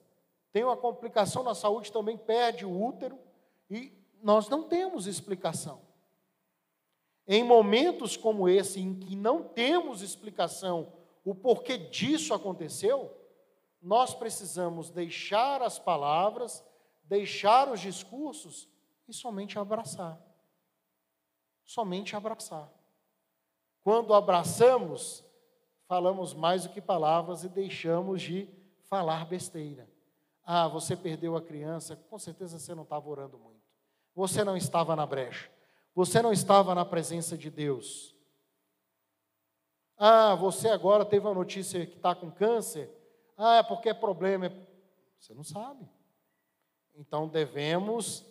[0.52, 3.18] tem uma complicação na saúde, também perde o útero,
[3.68, 5.80] e nós não temos explicação.
[7.26, 10.92] Em momentos como esse, em que não temos explicação
[11.24, 13.16] o porquê disso aconteceu,
[13.80, 16.64] nós precisamos deixar as palavras,
[17.04, 18.68] deixar os discursos
[19.08, 20.20] e somente abraçar.
[21.64, 22.70] Somente abraçar.
[23.82, 25.24] Quando abraçamos,
[25.90, 28.48] falamos mais do que palavras e deixamos de
[28.84, 29.90] falar besteira.
[30.44, 33.58] Ah, você perdeu a criança, com certeza você não estava orando muito.
[34.14, 35.50] Você não estava na brecha.
[35.92, 38.14] Você não estava na presença de Deus.
[39.98, 42.88] Ah, você agora teve a notícia que está com câncer.
[43.36, 44.48] Ah, é porque é problema.
[45.18, 45.88] Você não sabe.
[46.94, 48.24] Então devemos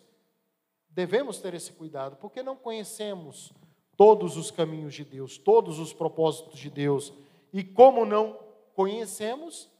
[0.88, 3.52] devemos ter esse cuidado, porque não conhecemos
[3.98, 7.12] todos os caminhos de Deus, todos os propósitos de Deus.
[7.52, 8.38] E como não
[8.74, 9.70] conhecemos,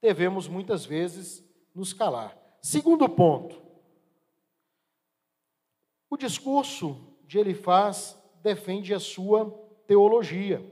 [0.00, 2.36] devemos muitas vezes nos calar.
[2.62, 3.60] Segundo ponto,
[6.08, 9.50] o discurso de Elifaz defende a sua
[9.86, 10.64] teologia.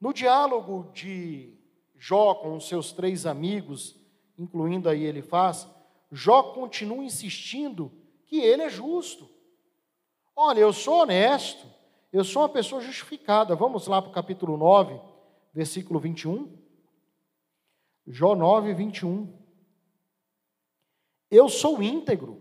[0.00, 1.54] No diálogo de
[1.98, 3.98] Jó com os seus três amigos,
[4.38, 5.68] incluindo aí Elifaz,
[6.10, 7.90] Jó continua insistindo
[8.26, 9.28] que ele é justo.
[10.34, 11.66] Olha, eu sou honesto,
[12.16, 13.54] eu sou uma pessoa justificada.
[13.54, 14.98] Vamos lá para o capítulo 9,
[15.52, 16.50] versículo 21.
[18.06, 19.30] Jó 9, 21.
[21.30, 22.40] Eu sou íntegro,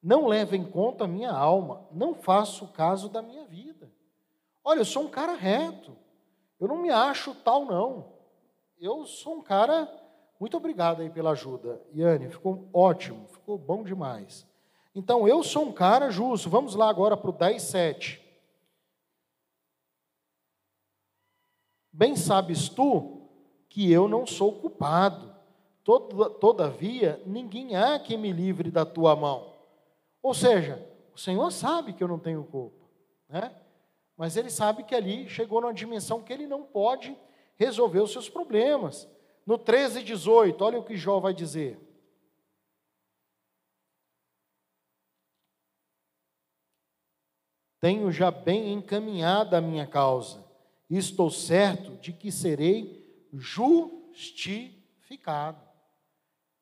[0.00, 3.90] não levo em conta a minha alma, não faço caso da minha vida.
[4.62, 5.96] Olha, eu sou um cara reto,
[6.60, 8.12] eu não me acho tal, não.
[8.78, 9.90] Eu sou um cara.
[10.38, 14.46] Muito obrigado aí pela ajuda, Yane, ficou ótimo, ficou bom demais.
[14.94, 16.48] Então, eu sou um cara justo.
[16.48, 18.23] Vamos lá agora para o 10, 7.
[22.04, 23.22] Bem sabes tu
[23.66, 25.34] que eu não sou culpado.
[26.38, 29.54] Todavia, ninguém há que me livre da tua mão.
[30.22, 32.84] Ou seja, o Senhor sabe que eu não tenho culpa,
[33.26, 33.56] né?
[34.18, 37.16] Mas ele sabe que ali chegou numa dimensão que ele não pode
[37.56, 39.08] resolver os seus problemas.
[39.46, 41.80] No 13 e 18, olha o que Jó vai dizer.
[47.80, 50.43] Tenho já bem encaminhada a minha causa,
[50.96, 53.02] estou certo de que serei
[53.32, 55.60] justificado.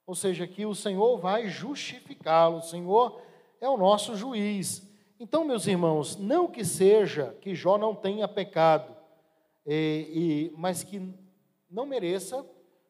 [0.06, 3.20] Ou seja, que o Senhor vai justificá-lo, o Senhor
[3.60, 4.88] é o nosso juiz.
[5.18, 8.96] Então, meus irmãos, não que seja que Jó não tenha pecado,
[9.64, 11.00] e, e, mas que
[11.70, 12.44] não mereça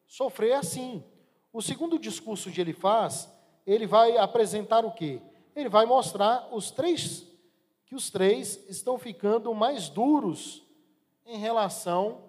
[0.07, 1.03] sofrer assim.
[1.51, 3.31] O segundo discurso que ele faz,
[3.65, 5.21] ele vai apresentar o quê?
[5.55, 7.31] Ele vai mostrar os três
[7.93, 10.62] que os três estão ficando mais duros
[11.25, 12.21] em relação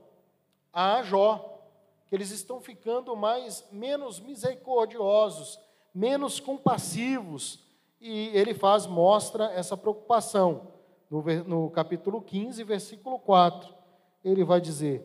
[0.73, 1.55] a Jó
[2.07, 5.59] que eles estão ficando mais menos misericordiosos,
[5.95, 7.65] menos compassivos,
[8.01, 10.73] e ele faz mostra essa preocupação.
[11.11, 13.73] No, no capítulo 15, versículo 4,
[14.23, 15.03] ele vai dizer: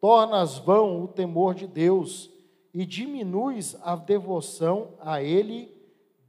[0.00, 2.30] Tornas vão o temor de Deus
[2.72, 5.74] e diminuis a devoção a ele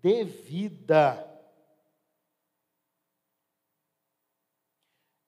[0.01, 1.27] devida.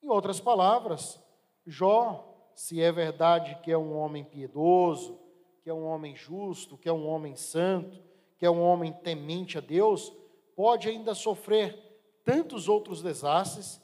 [0.02, 1.23] Em outras palavras,
[1.66, 5.20] Jó se é verdade que é um homem piedoso,
[5.62, 8.02] que é um homem justo, que é um homem santo,
[8.38, 10.14] que é um homem temente a Deus,
[10.56, 11.80] pode ainda sofrer
[12.24, 13.82] tantos outros desastres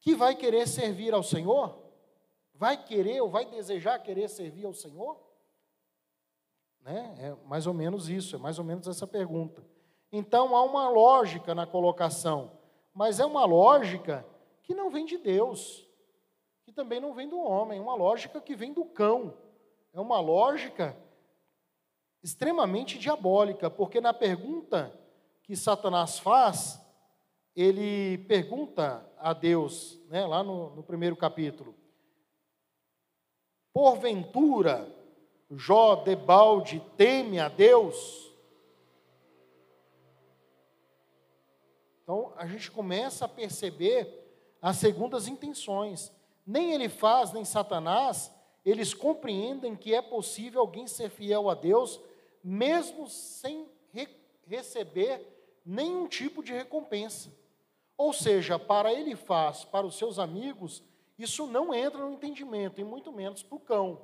[0.00, 1.78] que vai querer servir ao Senhor?
[2.54, 5.18] Vai querer ou vai desejar querer servir ao Senhor?
[6.80, 7.16] Né?
[7.18, 9.64] É mais ou menos isso, é mais ou menos essa pergunta.
[10.10, 12.58] Então há uma lógica na colocação,
[12.92, 14.26] mas é uma lógica
[14.62, 15.87] que não vem de Deus
[16.78, 19.36] também não vem do homem, é uma lógica que vem do cão.
[19.92, 20.96] É uma lógica
[22.22, 24.96] extremamente diabólica, porque na pergunta
[25.42, 26.80] que Satanás faz,
[27.56, 31.74] ele pergunta a Deus, né, lá no, no primeiro capítulo:
[33.72, 34.88] Porventura,
[35.50, 38.32] Jó debalde teme a Deus?
[42.04, 44.14] Então a gente começa a perceber
[44.62, 46.16] as segundas intenções.
[46.48, 48.34] Nem ele faz, nem Satanás,
[48.64, 52.00] eles compreendem que é possível alguém ser fiel a Deus,
[52.42, 54.08] mesmo sem re
[54.46, 57.30] receber nenhum tipo de recompensa.
[57.98, 60.82] Ou seja, para ele faz, para os seus amigos,
[61.18, 64.00] isso não entra no entendimento, e muito menos para o cão.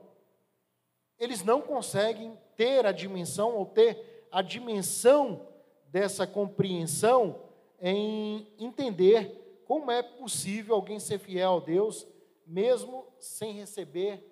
[1.18, 5.49] Eles não conseguem ter a dimensão ou ter a dimensão
[5.86, 7.40] dessa compreensão
[7.80, 12.07] em entender como é possível alguém ser fiel a Deus
[12.47, 14.22] mesmo sem receber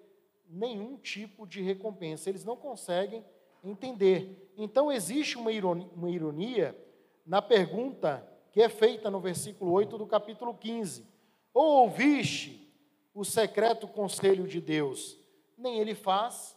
[0.49, 2.29] nenhum tipo de recompensa.
[2.29, 3.25] Eles não conseguem
[3.65, 4.53] entender.
[4.57, 6.77] Então, existe uma ironia, uma ironia
[7.25, 11.07] na pergunta que é feita no versículo 8 do capítulo 15:
[11.55, 12.71] Ou ouviste
[13.15, 15.19] o secreto conselho de Deus?
[15.57, 16.57] Nem ele faz,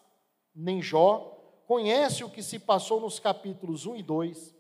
[0.53, 4.55] nem Jó, conhece o que se passou nos capítulos 1 e 2.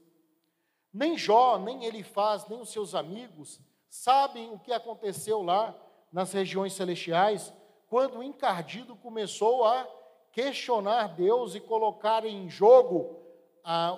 [0.93, 5.73] Nem Jó, nem ele faz, nem os seus amigos sabem o que aconteceu lá
[6.15, 7.53] nas regiões celestiais,
[7.89, 9.85] quando o encardido começou a
[10.31, 13.21] questionar Deus e colocar em jogo
[13.61, 13.97] a,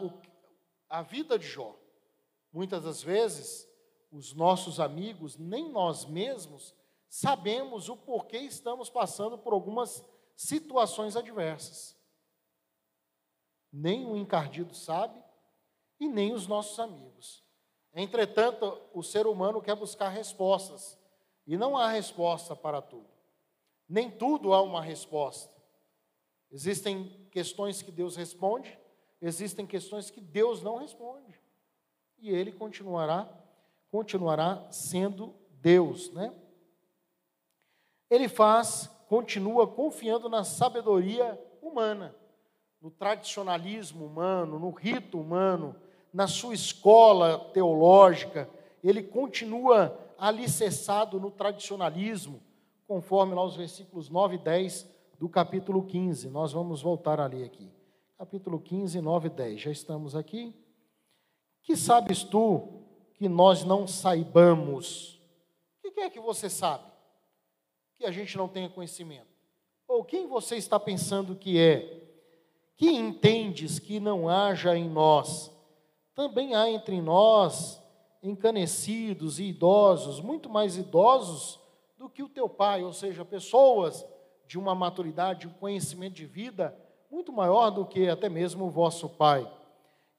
[0.90, 1.78] a vida de Jó.
[2.52, 3.70] Muitas das vezes,
[4.12, 6.74] os nossos amigos, nem nós mesmos,
[7.08, 10.04] sabemos o porquê estamos passando por algumas
[10.36, 11.96] situações adversas.
[13.72, 15.24] Nem o encardido sabe
[16.00, 17.44] e nem os nossos amigos.
[17.94, 20.97] Entretanto, o ser humano quer buscar respostas
[21.48, 23.08] e não há resposta para tudo.
[23.90, 25.52] Nem tudo há uma resposta.
[26.52, 28.78] Existem questões que Deus responde,
[29.22, 31.40] existem questões que Deus não responde.
[32.20, 33.28] E ele continuará
[33.90, 36.34] continuará sendo Deus, né?
[38.10, 42.16] Ele faz, continua confiando na sabedoria humana,
[42.82, 45.76] no tradicionalismo humano, no rito humano,
[46.14, 48.50] na sua escola teológica,
[48.84, 52.42] ele continua alicerçado no tradicionalismo,
[52.88, 54.90] conforme lá os versículos 9 e 10
[55.20, 56.30] do capítulo 15.
[56.30, 57.72] Nós vamos voltar a ler aqui.
[58.18, 59.62] Capítulo 15, 9 e 10.
[59.62, 60.56] Já estamos aqui.
[61.62, 65.22] Que sabes tu que nós não saibamos?
[65.84, 66.86] O que é que você sabe?
[67.98, 69.28] Que a gente não tenha conhecimento?
[69.88, 72.06] Ou quem você está pensando que é?
[72.76, 75.52] Que entendes que não haja em nós?
[76.14, 77.82] Também há entre nós
[78.22, 81.60] encanecidos e idosos, muito mais idosos
[81.98, 84.06] do que o teu pai, ou seja, pessoas
[84.48, 86.76] de uma maturidade, um conhecimento de vida
[87.12, 89.50] muito maior do que até mesmo o vosso pai.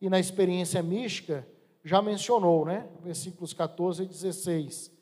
[0.00, 1.46] E na experiência mística,
[1.84, 2.88] já mencionou, né?
[3.02, 4.92] Versículos 14 e 16,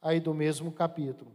[0.00, 1.32] aí do mesmo capítulo.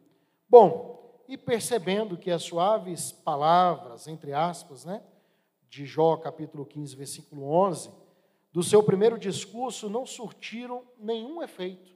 [0.50, 5.02] Bom, e percebendo que as suaves palavras, entre aspas, né?
[5.70, 7.90] De Jó, capítulo 15, versículo 11,
[8.52, 11.96] do seu primeiro discurso não surtiram nenhum efeito.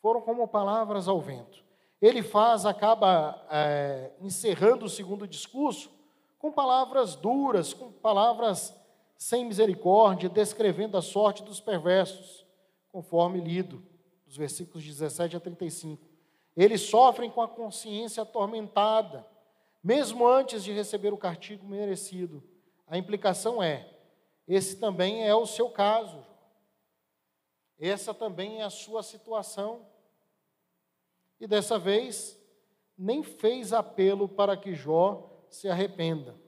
[0.00, 1.62] Foram como palavras ao vento.
[2.00, 5.90] Ele faz, acaba é, encerrando o segundo discurso
[6.38, 8.74] com palavras duras, com palavras
[9.16, 12.44] sem misericórdia, descrevendo a sorte dos perversos,
[12.90, 13.80] conforme lido,
[14.26, 16.04] dos versículos 17 a 35.
[16.56, 19.24] Eles sofrem com a consciência atormentada,
[19.82, 22.42] mesmo antes de receber o castigo merecido.
[22.88, 23.88] A implicação é:
[24.46, 26.24] esse também é o seu caso.
[27.78, 29.86] Essa também é a sua situação.
[31.40, 32.38] E dessa vez,
[32.96, 36.40] nem fez apelo para que Jó se arrependa.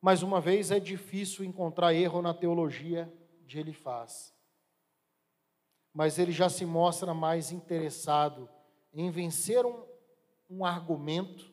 [0.00, 3.12] Mais uma vez, é difícil encontrar erro na teologia
[3.44, 4.34] de Elifaz.
[5.92, 8.48] Mas ele já se mostra mais interessado
[8.94, 9.84] em vencer um,
[10.48, 11.52] um argumento,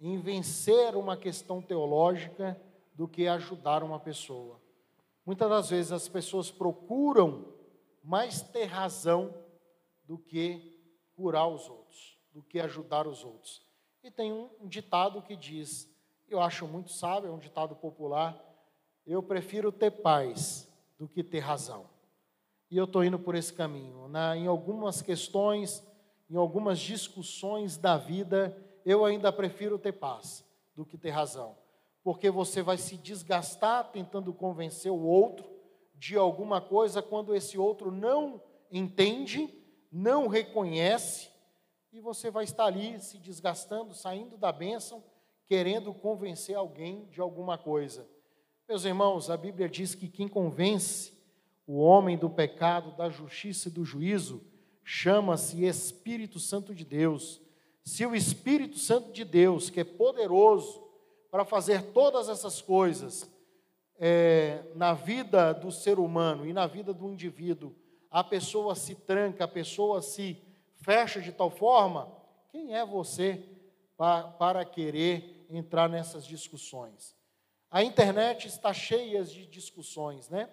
[0.00, 2.60] em vencer uma questão teológica,
[2.96, 4.58] do que ajudar uma pessoa.
[5.24, 7.52] Muitas das vezes as pessoas procuram
[8.02, 9.34] mais ter razão
[10.04, 10.80] do que
[11.14, 13.62] curar os outros, do que ajudar os outros.
[14.02, 15.92] E tem um ditado que diz:
[16.28, 18.40] eu acho muito sábio, é um ditado popular.
[19.06, 20.68] Eu prefiro ter paz
[20.98, 21.86] do que ter razão.
[22.70, 24.08] E eu estou indo por esse caminho.
[24.08, 25.84] Na, em algumas questões,
[26.30, 28.56] em algumas discussões da vida,
[28.86, 30.44] eu ainda prefiro ter paz
[30.76, 31.58] do que ter razão.
[32.04, 35.44] Porque você vai se desgastar tentando convencer o outro
[35.96, 39.52] de alguma coisa quando esse outro não entende,
[39.90, 41.28] não reconhece,
[41.92, 45.02] e você vai estar ali se desgastando, saindo da bênção
[45.46, 48.06] querendo convencer alguém de alguma coisa.
[48.68, 51.12] Meus irmãos, a Bíblia diz que quem convence
[51.66, 54.42] o homem do pecado, da justiça e do juízo
[54.84, 57.40] chama-se Espírito Santo de Deus.
[57.86, 60.82] Se o Espírito Santo de Deus, que é poderoso
[61.30, 63.30] para fazer todas essas coisas
[63.96, 67.72] é, na vida do ser humano e na vida do indivíduo,
[68.10, 70.36] a pessoa se tranca, a pessoa se
[70.82, 72.12] fecha de tal forma,
[72.50, 73.40] quem é você
[73.96, 77.14] para, para querer entrar nessas discussões.
[77.70, 80.50] A internet está cheia de discussões, né?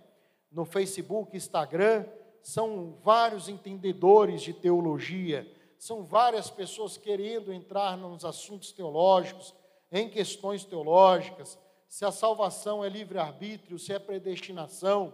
[0.51, 2.05] No Facebook, Instagram,
[2.43, 5.51] são vários entendedores de teologia,
[5.83, 9.53] são várias pessoas querendo entrar nos assuntos teológicos,
[9.91, 11.59] em questões teológicas,
[11.89, 15.13] se a salvação é livre-arbítrio, se é predestinação.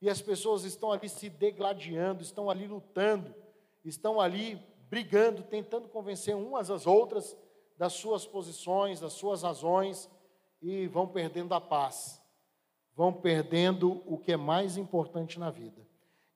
[0.00, 3.34] E as pessoas estão ali se degladiando, estão ali lutando,
[3.84, 4.58] estão ali
[4.88, 7.36] brigando, tentando convencer umas às outras
[7.76, 10.08] das suas posições, das suas razões
[10.62, 12.22] e vão perdendo a paz,
[12.96, 15.86] vão perdendo o que é mais importante na vida.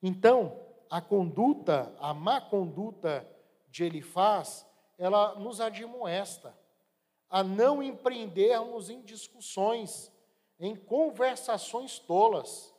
[0.03, 0.55] Então,
[0.91, 3.27] a conduta, a má conduta
[3.69, 4.67] de Elifaz,
[4.97, 6.57] ela nos admoesta
[7.31, 10.11] a não empreendermos em discussões,
[10.59, 12.75] em conversações tolas,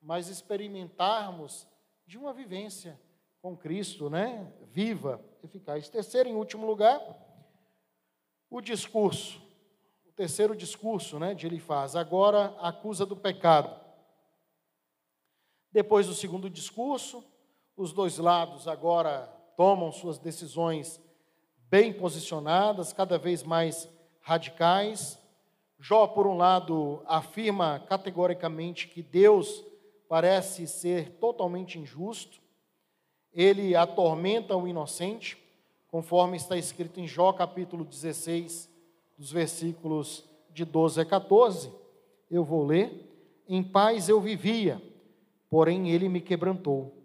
[0.00, 1.66] mas experimentarmos
[2.06, 3.00] de uma vivência
[3.40, 4.52] com Cristo, né?
[4.72, 5.88] Viva, eficaz.
[5.88, 7.00] Terceiro, em último lugar,
[8.50, 9.40] o discurso,
[10.04, 13.80] o terceiro discurso né, de Elifaz, agora acusa do pecado.
[15.70, 17.24] Depois do segundo discurso,
[17.76, 21.00] Os dois lados agora tomam suas decisões
[21.70, 23.88] bem posicionadas, cada vez mais
[24.20, 25.18] radicais.
[25.78, 29.64] Jó, por um lado, afirma categoricamente que Deus
[30.08, 32.40] parece ser totalmente injusto,
[33.32, 35.36] ele atormenta o inocente,
[35.88, 38.70] conforme está escrito em Jó capítulo 16,
[39.18, 41.70] dos versículos de 12 a 14.
[42.30, 43.04] Eu vou ler.
[43.48, 44.82] Em paz eu vivia,
[45.50, 46.95] porém ele me quebrantou.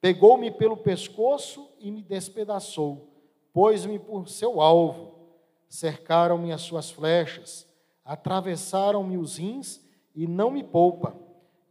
[0.00, 3.08] Pegou-me pelo pescoço e me despedaçou,
[3.52, 5.14] pôs-me por seu alvo.
[5.68, 7.68] Cercaram-me as suas flechas,
[8.04, 9.80] atravessaram-me os rins
[10.14, 11.16] e não me poupa,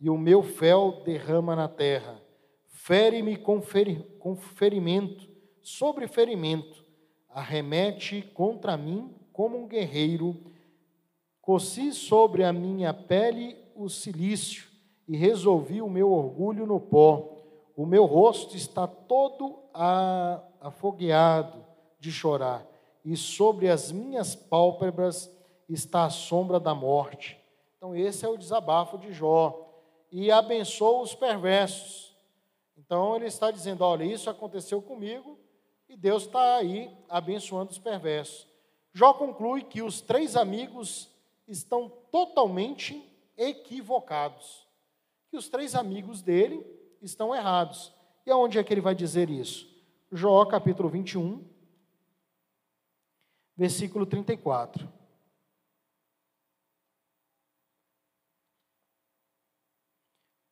[0.02, 2.22] e o meu fel derrama na terra.
[2.68, 5.28] Fere-me com, feri com ferimento,
[5.62, 6.86] sobre ferimento,
[7.30, 10.38] arremete contra mim como um guerreiro.
[11.42, 14.68] Cossi sobre a minha pele o silício
[15.08, 17.35] e resolvi o meu orgulho no pó.
[17.76, 19.60] O meu rosto está todo
[20.62, 21.66] afogueado
[22.00, 22.66] de chorar,
[23.04, 25.30] e sobre as minhas pálpebras
[25.68, 27.38] está a sombra da morte.
[27.78, 29.62] Então, esse é o desabafo de Jó.
[30.12, 32.16] E abençoa os perversos.
[32.78, 35.38] Então, ele está dizendo: olha, isso aconteceu comigo,
[35.90, 38.48] e Deus está aí abençoando os perversos.
[38.94, 41.10] Jó conclui que os três amigos
[41.48, 43.04] estão totalmente
[43.38, 44.66] equivocados.
[45.30, 46.66] Que os três amigos dele
[47.06, 47.94] estão errados.
[48.26, 49.74] E aonde é que ele vai dizer isso?
[50.12, 51.48] Jó, capítulo 21,
[53.56, 54.92] versículo 34.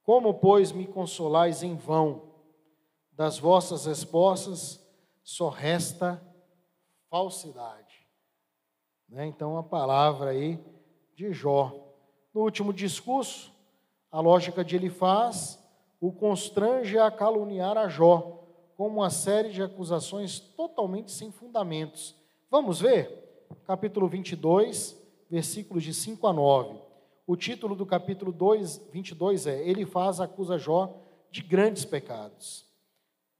[0.03, 2.33] Como, pois, me consolais em vão?
[3.11, 4.85] Das vossas respostas
[5.23, 6.21] só resta
[7.09, 8.05] falsidade.
[9.07, 9.25] Né?
[9.27, 10.59] Então, a palavra aí
[11.15, 11.71] de Jó.
[12.33, 13.53] No último discurso,
[14.11, 15.62] a lógica de Elifaz
[16.03, 18.43] o constrange a caluniar a Jó,
[18.75, 22.13] com uma série de acusações totalmente sem fundamentos.
[22.51, 23.47] Vamos ver?
[23.65, 26.77] Capítulo 22, versículos de 5 a 9.
[27.25, 30.93] O título do capítulo 2, 22 é Elifaz acusa Jó
[31.31, 32.65] de grandes pecados.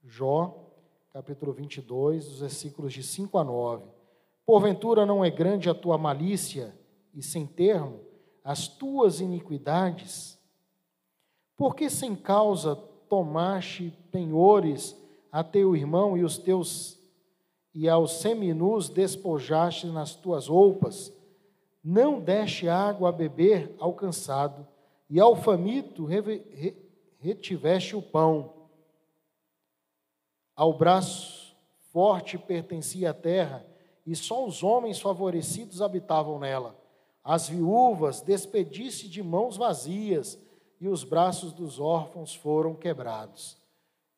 [0.02, 0.72] Jó,
[1.12, 3.84] capítulo 22, os versículos de 5 a 9.
[4.46, 6.74] Porventura não é grande a tua malícia
[7.12, 8.00] e sem termo
[8.42, 10.33] as tuas iniquidades?
[11.56, 12.76] Porque sem causa
[13.08, 14.96] tomaste penhores
[15.30, 16.98] a teu irmão e os teus
[17.74, 21.12] e aos seminus despojaste nas tuas roupas?
[21.82, 24.66] Não deste água a beber ao cansado,
[25.10, 26.08] e ao faminto
[27.18, 28.52] retiveste o pão.
[30.56, 31.54] Ao braço
[31.92, 33.66] forte pertencia a terra,
[34.06, 36.78] e só os homens favorecidos habitavam nela.
[37.22, 40.38] As viúvas despedisse de mãos vazias,
[40.80, 43.56] e os braços dos órfãos foram quebrados.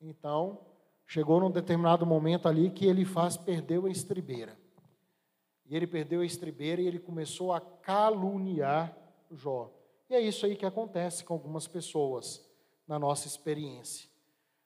[0.01, 0.59] Então,
[1.07, 4.57] chegou num determinado momento ali que ele faz perdeu a estribeira.
[5.65, 8.97] E ele perdeu a estribeira e ele começou a caluniar
[9.31, 9.71] Jó.
[10.09, 12.45] E é isso aí que acontece com algumas pessoas
[12.87, 14.09] na nossa experiência.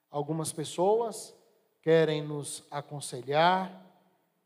[0.09, 1.35] Algumas pessoas
[1.81, 3.83] querem nos aconselhar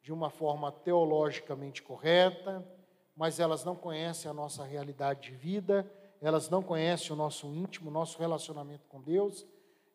[0.02, 2.66] de uma forma teologicamente correta,
[3.16, 5.92] mas elas não conhecem a nossa realidade de vida,
[6.22, 9.46] elas não conhecem o nosso íntimo, o nosso relacionamento com Deus,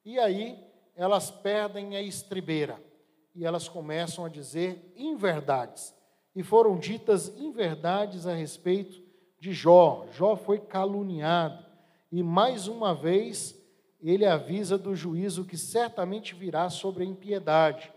[0.04, 0.58] e aí
[0.94, 2.82] elas perdem a estribeira
[3.34, 5.94] e elas começam a dizer inverdades.
[6.34, 9.02] E foram ditas inverdades a respeito
[9.38, 10.06] de Jó.
[10.12, 11.64] Jó foi caluniado
[12.10, 13.58] e mais uma vez
[14.00, 17.92] ele avisa do juízo que certamente virá sobre a impiedade.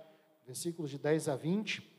[0.45, 1.89] Versículos de 10 a 20,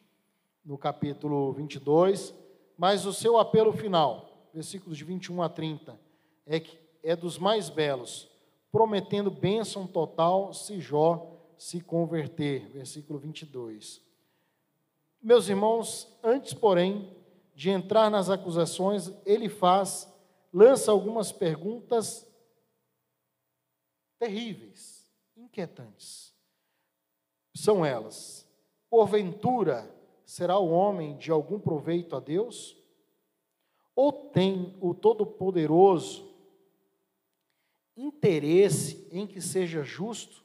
[0.64, 2.34] no capítulo 22
[2.76, 5.98] mas o seu apelo final, versículos de 21 a 30,
[6.46, 8.30] é, que, é dos mais belos,
[8.70, 12.68] prometendo bênção total se Jó se converter.
[12.68, 14.02] Versículo 22.
[15.22, 17.16] Meus irmãos, antes, porém,
[17.54, 20.12] de entrar nas acusações, ele faz,
[20.52, 22.26] lança algumas perguntas
[24.18, 26.34] terríveis, inquietantes.
[27.54, 28.46] São elas:
[28.90, 29.88] porventura,
[30.26, 32.76] será o homem de algum proveito a Deus?
[33.94, 36.33] Ou tem o Todo-Poderoso
[37.96, 40.44] interesse em que seja justo?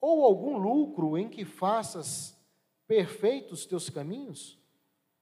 [0.00, 2.36] Ou algum lucro em que faças
[2.86, 4.58] perfeitos teus caminhos?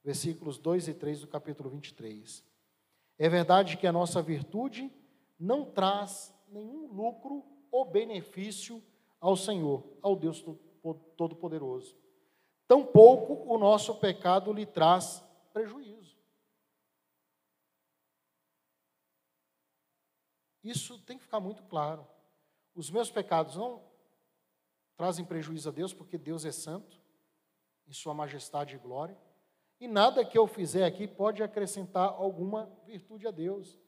[0.03, 2.43] Versículos 2 e 3 do capítulo 23.
[3.17, 4.91] É verdade que a nossa virtude
[5.39, 8.81] não traz nenhum lucro ou benefício
[9.19, 10.43] ao Senhor, ao Deus
[11.15, 12.01] Todo-Poderoso
[12.71, 15.21] tampouco o nosso pecado lhe traz
[15.51, 16.00] prejuízo.
[20.63, 22.07] Isso tem que ficar muito claro.
[22.75, 23.81] Os meus pecados não
[24.95, 26.99] trazem prejuízo a Deus, porque Deus é santo,
[27.87, 29.17] em Sua majestade e glória,
[29.79, 33.79] e nada que eu fizer aqui pode acrescentar alguma virtude a Deus,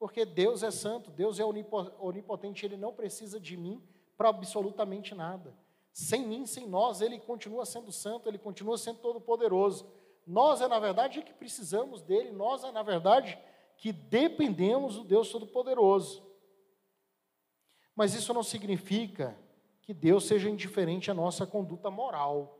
[0.00, 3.80] porque Deus é santo, Deus é onipotente, Ele não precisa de mim
[4.16, 5.54] para absolutamente nada.
[5.92, 9.86] Sem mim, sem nós, Ele continua sendo santo, Ele continua sendo todo-poderoso.
[10.26, 13.38] Nós é, na verdade, que precisamos dele, nós é, na verdade,
[13.80, 16.22] que dependemos do Deus Todo-Poderoso.
[17.96, 19.34] Mas isso não significa
[19.80, 22.58] que Deus seja indiferente à nossa conduta moral.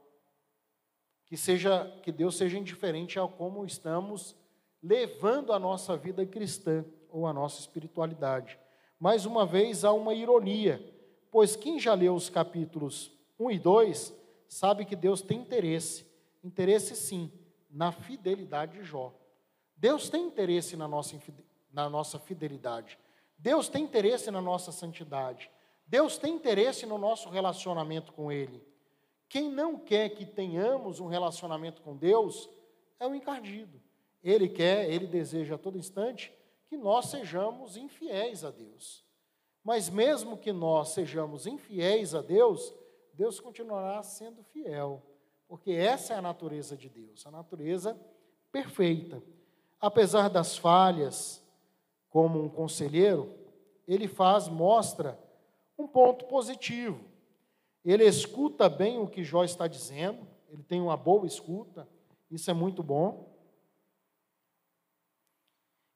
[1.26, 4.34] Que, seja, que Deus seja indiferente a como estamos
[4.82, 8.58] levando a nossa vida cristã ou a nossa espiritualidade.
[8.98, 10.82] Mais uma vez, há uma ironia,
[11.30, 14.14] pois quem já leu os capítulos 1 e 2
[14.48, 16.06] sabe que Deus tem interesse,
[16.42, 17.30] interesse sim,
[17.70, 19.19] na fidelidade de Jó.
[19.80, 21.18] Deus tem interesse na nossa,
[21.72, 22.96] na nossa fidelidade.
[23.36, 25.50] Deus tem interesse na nossa santidade.
[25.86, 28.62] Deus tem interesse no nosso relacionamento com Ele.
[29.28, 32.48] Quem não quer que tenhamos um relacionamento com Deus
[33.00, 33.80] é o encardido.
[34.22, 36.32] Ele quer, ele deseja a todo instante
[36.68, 39.02] que nós sejamos infiéis a Deus.
[39.64, 42.74] Mas mesmo que nós sejamos infiéis a Deus,
[43.14, 45.02] Deus continuará sendo fiel
[45.50, 48.00] porque essa é a natureza de Deus, a natureza
[48.52, 49.20] perfeita.
[49.80, 51.42] Apesar das falhas,
[52.10, 53.32] como um conselheiro,
[53.86, 55.18] ele faz, mostra
[55.78, 57.00] um ponto positivo.
[57.84, 61.88] Ele escuta bem o que Jó está dizendo, ele tem uma boa escuta,
[62.30, 63.30] isso é muito bom.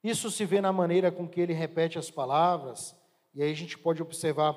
[0.03, 2.95] Isso se vê na maneira com que ele repete as palavras,
[3.33, 4.53] e aí a gente pode observar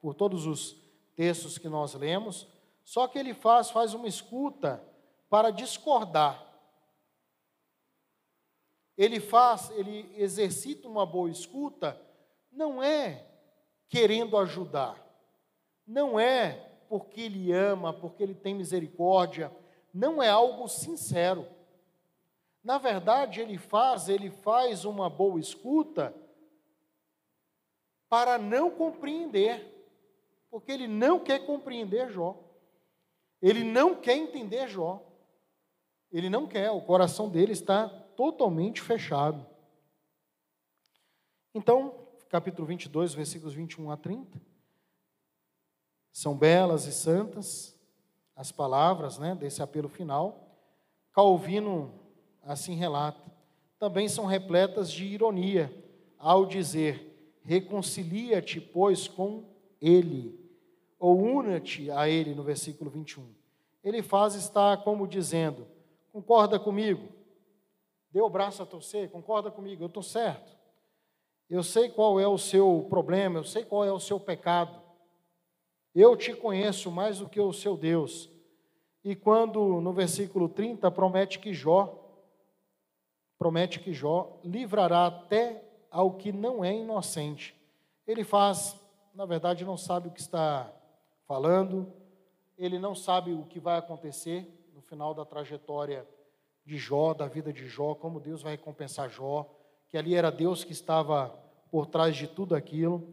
[0.00, 0.76] por todos os
[1.14, 2.48] textos que nós lemos,
[2.84, 4.82] só que ele faz, faz uma escuta
[5.28, 6.51] para discordar.
[9.02, 12.00] Ele faz, ele exercita uma boa escuta,
[12.52, 13.26] não é
[13.88, 14.96] querendo ajudar,
[15.84, 16.52] não é
[16.88, 19.50] porque ele ama, porque ele tem misericórdia,
[19.92, 21.48] não é algo sincero.
[22.62, 26.14] Na verdade, ele faz, ele faz uma boa escuta
[28.08, 29.84] para não compreender,
[30.48, 32.38] porque ele não quer compreender Jó.
[33.42, 35.04] Ele não quer entender Jó.
[36.12, 39.46] Ele não quer, o coração dele está totalmente fechado.
[41.54, 41.94] Então,
[42.28, 44.40] capítulo 22, versículos 21 a 30.
[46.10, 47.78] São belas e santas
[48.34, 50.56] as palavras né, desse apelo final.
[51.12, 51.92] Calvino
[52.42, 53.30] assim relata.
[53.78, 55.72] Também são repletas de ironia
[56.18, 59.44] ao dizer: reconcilia-te, pois, com
[59.80, 60.40] ele
[60.98, 63.26] ou una-te a ele, no versículo 21.
[63.82, 65.66] Ele faz estar como dizendo:
[66.12, 67.08] concorda comigo,
[68.12, 70.56] dê o braço a torcer, concorda comigo, eu estou certo.
[71.48, 74.80] Eu sei qual é o seu problema, eu sei qual é o seu pecado.
[75.94, 78.30] Eu te conheço mais do que o seu Deus.
[79.04, 81.98] E quando no versículo 30 promete que Jó
[83.42, 87.60] promete que Jó livrará até ao que não é inocente.
[88.06, 88.80] Ele faz,
[89.12, 90.72] na verdade, não sabe o que está
[91.26, 91.92] falando,
[92.56, 96.06] ele não sabe o que vai acontecer no final da trajetória
[96.64, 99.48] de Jó, da vida de Jó, como Deus vai recompensar Jó,
[99.88, 101.28] que ali era Deus que estava
[101.70, 103.06] por trás de tudo aquilo.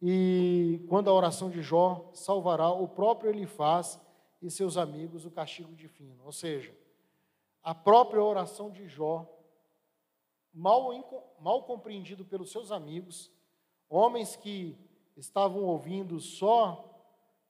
[0.00, 4.00] E quando a oração de Jó salvará o próprio Elifaz
[4.40, 6.20] e seus amigos o castigo divino.
[6.24, 6.74] Ou seja,
[7.62, 9.26] a própria oração de Jó,
[10.52, 10.90] mal,
[11.40, 13.30] mal compreendido pelos seus amigos,
[13.88, 14.76] homens que
[15.16, 16.88] estavam ouvindo só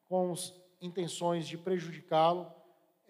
[0.08, 0.34] com
[0.80, 2.52] intenções de prejudicá-lo,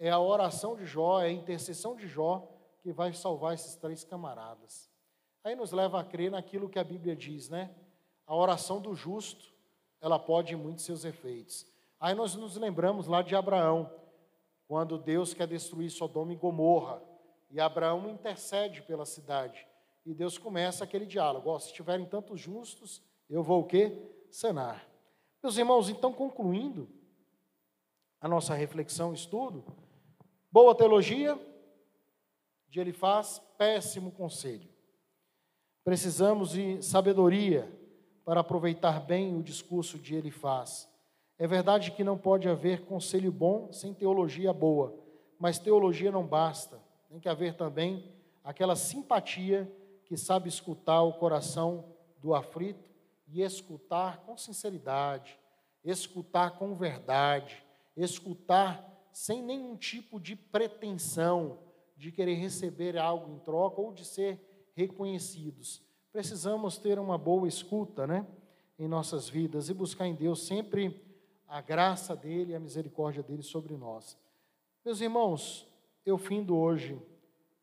[0.03, 2.45] é a oração de Jó, é a intercessão de Jó
[2.81, 4.91] que vai salvar esses três camaradas.
[5.45, 7.73] Aí nos leva a crer naquilo que a Bíblia diz, né?
[8.27, 9.53] A oração do justo,
[10.01, 11.65] ela pode muito seus efeitos.
[12.01, 13.89] Aí nós nos lembramos lá de Abraão,
[14.67, 17.01] quando Deus quer destruir Sodoma e Gomorra,
[17.49, 19.65] e Abraão intercede pela cidade.
[20.05, 23.97] E Deus começa aquele diálogo: oh, se tiverem tantos justos, eu vou o quê?
[24.29, 24.85] Sanar.
[25.41, 26.89] Meus irmãos, então concluindo
[28.19, 29.63] a nossa reflexão, estudo,
[30.53, 31.35] boa teologia,
[32.69, 34.69] de ele faz péssimo conselho.
[35.83, 37.67] Precisamos de sabedoria
[38.23, 40.87] para aproveitar bem o discurso de ele faz.
[41.39, 44.93] É verdade que não pode haver conselho bom sem teologia boa,
[45.39, 46.79] mas teologia não basta.
[47.09, 49.67] Tem que haver também aquela simpatia
[50.05, 51.83] que sabe escutar o coração
[52.19, 52.87] do aflito
[53.27, 55.35] e escutar com sinceridade,
[55.83, 57.65] escutar com verdade,
[57.97, 61.59] escutar sem nenhum tipo de pretensão
[61.95, 64.39] de querer receber algo em troca ou de ser
[64.75, 65.81] reconhecidos.
[66.11, 68.27] Precisamos ter uma boa escuta, né,
[68.77, 71.01] em nossas vidas e buscar em Deus sempre
[71.47, 74.17] a graça dele e a misericórdia dele sobre nós.
[74.83, 75.67] Meus irmãos,
[76.05, 76.99] eu findo hoje,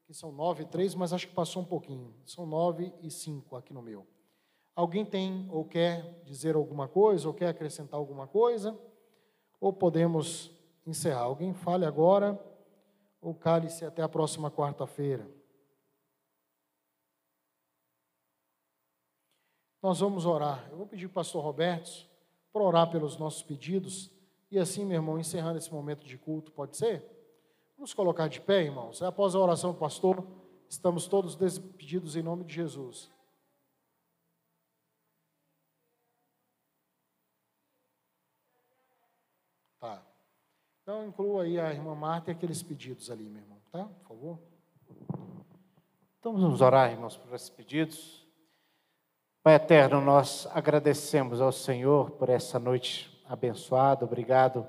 [0.07, 2.15] que são nove e três, mas acho que passou um pouquinho.
[2.25, 4.07] São nove e cinco aqui no meu.
[4.75, 8.79] Alguém tem ou quer dizer alguma coisa, ou quer acrescentar alguma coisa?
[9.61, 10.51] Ou podemos
[10.87, 11.23] encerrar?
[11.23, 12.39] Alguém fale agora,
[13.21, 15.29] ou cale-se até a próxima quarta-feira.
[19.83, 20.69] Nós vamos orar.
[20.71, 22.09] Eu vou pedir para o pastor Roberto
[22.53, 24.11] para orar pelos nossos pedidos.
[24.51, 27.05] E assim, meu irmão, encerrando esse momento de culto, pode ser?
[27.77, 29.01] Vamos colocar de pé, irmãos.
[29.03, 30.27] Após a oração do pastor,
[30.69, 33.11] estamos todos despedidos em nome de Jesus.
[39.79, 40.05] Tá.
[40.83, 43.85] Então, inclua aí a irmã Marta e aqueles pedidos ali, meu irmão, tá?
[43.85, 44.39] Por favor.
[46.19, 48.27] Então, vamos orar, irmãos, por esses pedidos.
[49.43, 54.05] Pai eterno, nós agradecemos ao Senhor por essa noite abençoada.
[54.05, 54.67] Obrigado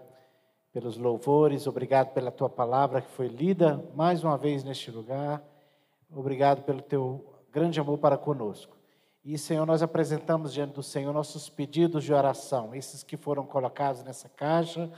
[0.71, 5.43] pelos louvores, obrigado pela tua palavra que foi lida mais uma vez neste lugar.
[6.09, 8.77] Obrigado pelo teu grande amor para conosco.
[9.23, 14.03] E, Senhor, nós apresentamos diante do Senhor nossos pedidos de oração, esses que foram colocados
[14.03, 14.91] nessa caixa,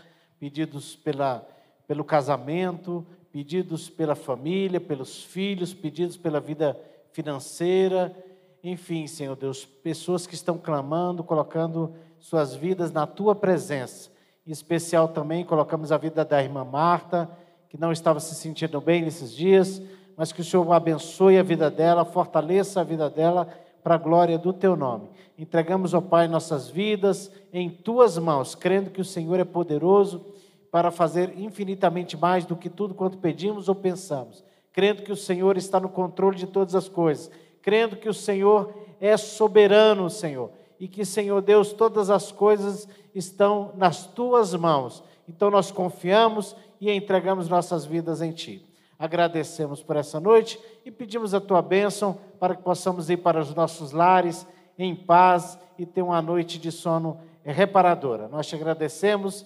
[0.44, 1.48] pedidos pela,
[1.88, 6.78] pelo casamento, pedidos pela família, pelos filhos, pedidos pela vida
[7.14, 8.14] financeira,
[8.62, 14.12] enfim, Senhor Deus, pessoas que estão clamando, colocando suas vidas na tua presença.
[14.46, 17.30] Em especial também colocamos a vida da irmã Marta,
[17.70, 19.82] que não estava se sentindo bem nesses dias,
[20.18, 23.48] mas que o Senhor abençoe a vida dela, fortaleça a vida dela
[23.82, 25.10] para a glória do teu nome.
[25.38, 30.33] Entregamos, ó Pai, nossas vidas em tuas mãos, crendo que o Senhor é poderoso
[30.74, 34.44] para fazer infinitamente mais do que tudo quanto pedimos ou pensamos,
[34.74, 37.32] crendo que o Senhor está no controle de todas as coisas
[37.64, 43.72] crendo que o Senhor é soberano, Senhor, e que, Senhor Deus, todas as coisas estão
[43.76, 45.02] nas tuas mãos.
[45.28, 48.64] Então nós confiamos e entregamos nossas vidas em Ti.
[49.00, 53.56] Agradecemos por essa noite e pedimos a Tua bênção para que possamos ir para os
[53.56, 54.46] nossos lares
[54.78, 58.28] em paz e ter uma noite de sono reparadora.
[58.28, 59.46] Nós te agradecemos